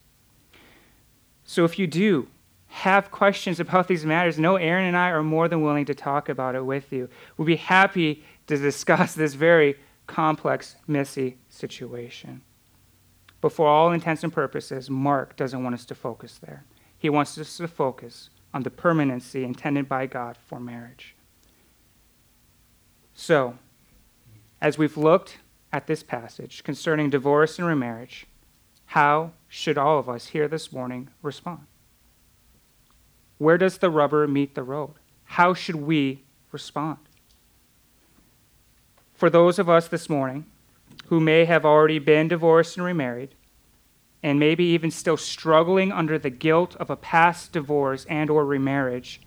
So 1.44 1.64
if 1.64 1.78
you 1.78 1.86
do 1.86 2.28
have 2.72 3.10
questions 3.10 3.60
about 3.60 3.86
these 3.86 4.06
matters, 4.06 4.38
know 4.38 4.56
Aaron 4.56 4.86
and 4.86 4.96
I 4.96 5.10
are 5.10 5.22
more 5.22 5.46
than 5.46 5.60
willing 5.60 5.84
to 5.84 5.94
talk 5.94 6.30
about 6.30 6.54
it 6.54 6.64
with 6.64 6.90
you. 6.90 7.06
We'll 7.36 7.46
be 7.46 7.56
happy 7.56 8.24
to 8.46 8.56
discuss 8.56 9.14
this 9.14 9.34
very 9.34 9.76
complex, 10.06 10.76
messy 10.86 11.36
situation. 11.50 12.40
But 13.42 13.52
for 13.52 13.68
all 13.68 13.92
intents 13.92 14.24
and 14.24 14.32
purposes, 14.32 14.88
Mark 14.88 15.36
doesn't 15.36 15.62
want 15.62 15.74
us 15.74 15.84
to 15.84 15.94
focus 15.94 16.38
there. 16.38 16.64
He 16.96 17.10
wants 17.10 17.36
us 17.36 17.58
to 17.58 17.68
focus 17.68 18.30
on 18.54 18.62
the 18.62 18.70
permanency 18.70 19.44
intended 19.44 19.86
by 19.86 20.06
God 20.06 20.38
for 20.46 20.58
marriage. 20.58 21.14
So, 23.14 23.58
as 24.62 24.78
we've 24.78 24.96
looked 24.96 25.38
at 25.72 25.86
this 25.86 26.02
passage 26.02 26.64
concerning 26.64 27.10
divorce 27.10 27.58
and 27.58 27.68
remarriage, 27.68 28.26
how 28.86 29.32
should 29.46 29.76
all 29.76 29.98
of 29.98 30.08
us 30.08 30.28
here 30.28 30.48
this 30.48 30.72
morning 30.72 31.10
respond? 31.20 31.66
Where 33.42 33.58
does 33.58 33.78
the 33.78 33.90
rubber 33.90 34.28
meet 34.28 34.54
the 34.54 34.62
road? 34.62 34.92
How 35.24 35.52
should 35.52 35.74
we 35.74 36.22
respond? 36.52 36.98
For 39.14 39.28
those 39.28 39.58
of 39.58 39.68
us 39.68 39.88
this 39.88 40.08
morning 40.08 40.46
who 41.06 41.18
may 41.18 41.44
have 41.46 41.64
already 41.64 41.98
been 41.98 42.28
divorced 42.28 42.76
and 42.76 42.86
remarried, 42.86 43.34
and 44.22 44.38
maybe 44.38 44.62
even 44.62 44.92
still 44.92 45.16
struggling 45.16 45.90
under 45.90 46.20
the 46.20 46.30
guilt 46.30 46.76
of 46.76 46.88
a 46.88 46.94
past 46.94 47.50
divorce 47.50 48.06
and 48.08 48.30
or 48.30 48.46
remarriage, 48.46 49.20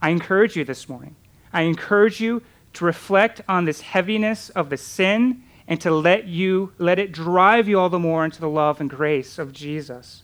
I 0.00 0.08
encourage 0.08 0.56
you 0.56 0.64
this 0.64 0.88
morning. 0.88 1.14
I 1.52 1.62
encourage 1.62 2.18
you 2.18 2.40
to 2.72 2.86
reflect 2.86 3.42
on 3.46 3.66
this 3.66 3.82
heaviness 3.82 4.48
of 4.48 4.70
the 4.70 4.78
sin 4.78 5.42
and 5.68 5.78
to 5.82 5.90
let 5.90 6.26
you 6.26 6.72
let 6.78 6.98
it 6.98 7.12
drive 7.12 7.68
you 7.68 7.78
all 7.78 7.90
the 7.90 7.98
more 7.98 8.24
into 8.24 8.40
the 8.40 8.48
love 8.48 8.80
and 8.80 8.88
grace 8.88 9.38
of 9.38 9.52
Jesus. 9.52 10.22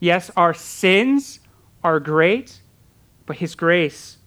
Yes, 0.00 0.32
our 0.36 0.54
sins 0.54 1.38
are 1.82 2.00
great, 2.00 2.60
but 3.26 3.36
his 3.36 3.54
grace 3.54 4.18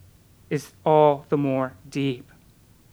is 0.50 0.74
all 0.86 1.26
the 1.30 1.38
more 1.38 1.74
deep. 1.90 2.30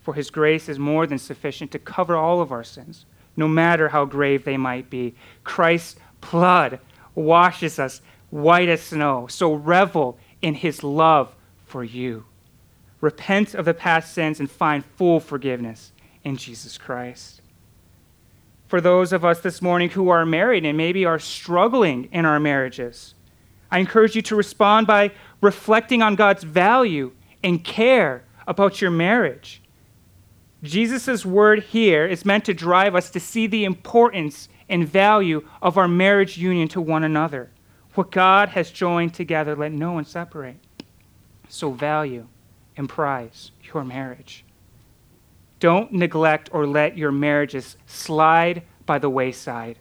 For 0.02 0.14
his 0.14 0.30
grace 0.30 0.68
is 0.68 0.78
more 0.78 1.06
than 1.06 1.18
sufficient 1.18 1.70
to 1.72 1.78
cover 1.78 2.16
all 2.16 2.40
of 2.40 2.50
our 2.50 2.64
sins, 2.64 3.04
no 3.36 3.46
matter 3.46 3.90
how 3.90 4.04
grave 4.04 4.44
they 4.44 4.56
might 4.56 4.88
be. 4.88 5.14
Christ's 5.44 5.96
blood 6.20 6.80
washes 7.14 7.78
us 7.78 8.00
white 8.30 8.68
as 8.68 8.82
snow. 8.82 9.26
So 9.26 9.52
revel 9.52 10.18
in 10.40 10.54
his 10.54 10.82
love 10.82 11.34
for 11.66 11.84
you. 11.84 12.24
Repent 13.00 13.54
of 13.54 13.64
the 13.64 13.74
past 13.74 14.12
sins 14.12 14.40
and 14.40 14.50
find 14.50 14.84
full 14.84 15.20
forgiveness 15.20 15.92
in 16.24 16.36
Jesus 16.36 16.78
Christ. 16.78 17.40
For 18.66 18.80
those 18.80 19.12
of 19.12 19.24
us 19.24 19.40
this 19.40 19.62
morning 19.62 19.90
who 19.90 20.08
are 20.10 20.26
married 20.26 20.64
and 20.64 20.76
maybe 20.76 21.04
are 21.04 21.18
struggling 21.18 22.08
in 22.12 22.24
our 22.24 22.40
marriages, 22.40 23.14
I 23.70 23.78
encourage 23.78 24.16
you 24.16 24.22
to 24.22 24.36
respond 24.36 24.86
by 24.86 25.12
reflecting 25.40 26.02
on 26.02 26.14
God's 26.14 26.42
value 26.42 27.12
and 27.42 27.62
care 27.62 28.24
about 28.46 28.80
your 28.80 28.90
marriage. 28.90 29.62
Jesus' 30.62 31.24
word 31.24 31.62
here 31.62 32.06
is 32.06 32.24
meant 32.24 32.44
to 32.46 32.54
drive 32.54 32.94
us 32.94 33.10
to 33.10 33.20
see 33.20 33.46
the 33.46 33.64
importance 33.64 34.48
and 34.68 34.88
value 34.88 35.46
of 35.62 35.78
our 35.78 35.88
marriage 35.88 36.36
union 36.36 36.68
to 36.68 36.80
one 36.80 37.04
another. 37.04 37.50
What 37.94 38.10
God 38.10 38.50
has 38.50 38.70
joined 38.70 39.14
together, 39.14 39.54
let 39.54 39.72
no 39.72 39.92
one 39.92 40.04
separate. 40.04 40.56
So 41.48 41.70
value 41.70 42.26
and 42.76 42.88
prize 42.88 43.52
your 43.62 43.84
marriage. 43.84 44.44
Don't 45.60 45.92
neglect 45.92 46.50
or 46.52 46.66
let 46.66 46.96
your 46.96 47.12
marriages 47.12 47.76
slide 47.86 48.62
by 48.86 48.98
the 48.98 49.10
wayside. 49.10 49.78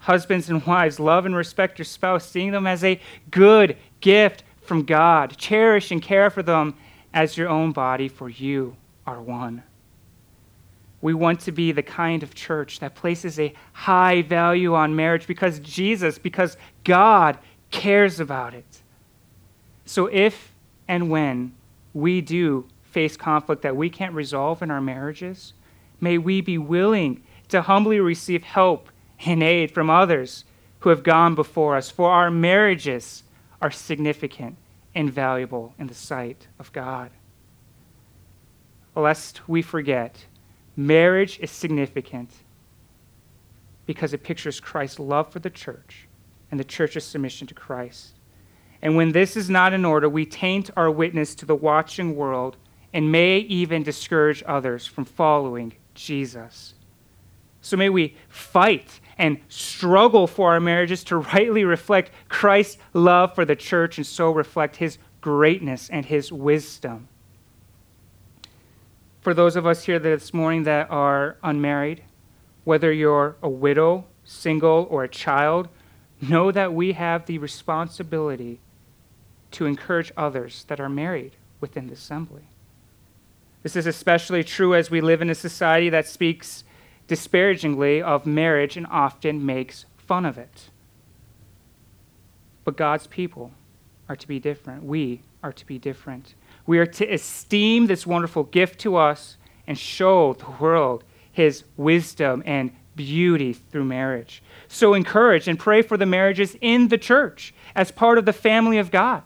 Husbands 0.00 0.48
and 0.48 0.64
wives, 0.66 0.98
love 0.98 1.26
and 1.26 1.36
respect 1.36 1.78
your 1.78 1.84
spouse, 1.84 2.28
seeing 2.28 2.52
them 2.52 2.66
as 2.66 2.82
a 2.82 3.00
good 3.30 3.76
gift 4.00 4.44
from 4.62 4.84
God. 4.84 5.36
Cherish 5.36 5.90
and 5.90 6.02
care 6.02 6.30
for 6.30 6.42
them 6.42 6.74
as 7.12 7.36
your 7.36 7.48
own 7.48 7.72
body, 7.72 8.08
for 8.08 8.28
you 8.28 8.76
are 9.06 9.20
one. 9.20 9.62
We 11.02 11.14
want 11.14 11.40
to 11.40 11.52
be 11.52 11.72
the 11.72 11.82
kind 11.82 12.22
of 12.22 12.34
church 12.34 12.80
that 12.80 12.94
places 12.94 13.38
a 13.38 13.54
high 13.72 14.22
value 14.22 14.74
on 14.74 14.94
marriage 14.94 15.26
because 15.26 15.58
Jesus, 15.60 16.18
because 16.18 16.56
God 16.84 17.38
cares 17.70 18.20
about 18.20 18.54
it. 18.54 18.82
So 19.86 20.06
if 20.06 20.52
and 20.88 21.10
when 21.10 21.54
we 21.94 22.20
do 22.20 22.66
face 22.84 23.16
conflict 23.16 23.62
that 23.62 23.76
we 23.76 23.88
can't 23.88 24.14
resolve 24.14 24.62
in 24.62 24.70
our 24.70 24.80
marriages, 24.80 25.52
may 26.00 26.18
we 26.18 26.40
be 26.40 26.58
willing 26.58 27.22
to 27.48 27.62
humbly 27.62 28.00
receive 28.00 28.42
help 28.42 28.88
and 29.26 29.42
aid 29.42 29.70
from 29.70 29.90
others 29.90 30.44
who 30.80 30.90
have 30.90 31.02
gone 31.02 31.34
before 31.34 31.76
us, 31.76 31.90
for 31.90 32.10
our 32.10 32.30
marriages 32.30 33.22
are 33.60 33.70
significant 33.70 34.56
and 34.94 35.12
valuable 35.12 35.74
in 35.78 35.86
the 35.86 35.94
sight 35.94 36.48
of 36.58 36.72
God. 36.72 37.10
Lest 38.96 39.48
we 39.48 39.62
forget, 39.62 40.24
marriage 40.76 41.38
is 41.40 41.50
significant 41.50 42.30
because 43.86 44.12
it 44.12 44.22
pictures 44.22 44.60
Christ's 44.60 44.98
love 44.98 45.32
for 45.32 45.38
the 45.38 45.50
church 45.50 46.08
and 46.50 46.58
the 46.58 46.64
church's 46.64 47.04
submission 47.04 47.46
to 47.46 47.54
Christ. 47.54 48.14
And 48.82 48.96
when 48.96 49.12
this 49.12 49.36
is 49.36 49.50
not 49.50 49.72
in 49.72 49.84
order, 49.84 50.08
we 50.08 50.24
taint 50.24 50.70
our 50.76 50.90
witness 50.90 51.34
to 51.36 51.46
the 51.46 51.54
watching 51.54 52.16
world 52.16 52.56
and 52.92 53.12
may 53.12 53.38
even 53.38 53.82
discourage 53.82 54.42
others 54.46 54.86
from 54.86 55.04
following 55.04 55.74
Jesus. 55.94 56.74
So 57.60 57.76
may 57.76 57.90
we 57.90 58.16
fight 58.28 58.99
and 59.20 59.38
struggle 59.48 60.26
for 60.26 60.52
our 60.52 60.60
marriages 60.60 61.04
to 61.04 61.18
rightly 61.18 61.62
reflect 61.62 62.10
Christ's 62.30 62.78
love 62.94 63.34
for 63.34 63.44
the 63.44 63.54
church 63.54 63.98
and 63.98 64.06
so 64.06 64.30
reflect 64.30 64.76
his 64.76 64.96
greatness 65.20 65.90
and 65.90 66.06
his 66.06 66.32
wisdom. 66.32 67.06
For 69.20 69.34
those 69.34 69.56
of 69.56 69.66
us 69.66 69.84
here 69.84 69.98
this 69.98 70.32
morning 70.32 70.62
that 70.62 70.90
are 70.90 71.36
unmarried, 71.42 72.02
whether 72.64 72.90
you're 72.90 73.36
a 73.42 73.48
widow, 73.50 74.06
single, 74.24 74.86
or 74.88 75.04
a 75.04 75.08
child, 75.08 75.68
know 76.22 76.50
that 76.50 76.72
we 76.72 76.92
have 76.92 77.26
the 77.26 77.36
responsibility 77.36 78.58
to 79.50 79.66
encourage 79.66 80.12
others 80.16 80.64
that 80.68 80.80
are 80.80 80.88
married 80.88 81.36
within 81.60 81.88
the 81.88 81.92
assembly. 81.92 82.44
This 83.62 83.76
is 83.76 83.86
especially 83.86 84.44
true 84.44 84.74
as 84.74 84.90
we 84.90 85.02
live 85.02 85.20
in 85.20 85.28
a 85.28 85.34
society 85.34 85.90
that 85.90 86.08
speaks 86.08 86.64
disparagingly 87.10 88.00
of 88.00 88.24
marriage 88.24 88.76
and 88.76 88.86
often 88.86 89.44
makes 89.44 89.84
fun 89.96 90.24
of 90.24 90.38
it. 90.38 90.70
But 92.62 92.76
God's 92.76 93.08
people 93.08 93.50
are 94.08 94.14
to 94.14 94.28
be 94.28 94.38
different. 94.38 94.84
We 94.84 95.22
are 95.42 95.52
to 95.52 95.66
be 95.66 95.76
different. 95.76 96.36
We 96.68 96.78
are 96.78 96.86
to 96.86 97.12
esteem 97.12 97.86
this 97.88 98.06
wonderful 98.06 98.44
gift 98.44 98.78
to 98.82 98.94
us 98.94 99.38
and 99.66 99.76
show 99.76 100.34
the 100.34 100.52
world 100.60 101.02
his 101.32 101.64
wisdom 101.76 102.44
and 102.46 102.70
beauty 102.94 103.54
through 103.54 103.86
marriage. 103.86 104.40
So 104.68 104.94
encourage 104.94 105.48
and 105.48 105.58
pray 105.58 105.82
for 105.82 105.96
the 105.96 106.06
marriages 106.06 106.56
in 106.60 106.86
the 106.86 106.98
church 106.98 107.52
as 107.74 107.90
part 107.90 108.18
of 108.18 108.24
the 108.24 108.32
family 108.32 108.78
of 108.78 108.92
God. 108.92 109.24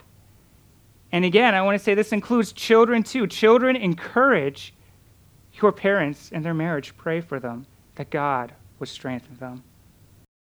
And 1.11 1.23
again, 1.23 1.53
I 1.53 1.61
want 1.61 1.77
to 1.77 1.83
say 1.83 1.93
this 1.93 2.11
includes 2.11 2.51
children 2.51 3.03
too. 3.03 3.27
Children 3.27 3.75
encourage 3.75 4.73
your 5.61 5.71
parents 5.71 6.31
in 6.31 6.41
their 6.41 6.55
marriage, 6.55 6.97
pray 6.97 7.21
for 7.21 7.39
them 7.39 7.67
that 7.95 8.09
God 8.09 8.53
would 8.79 8.89
strengthen 8.89 9.37
them. 9.37 9.63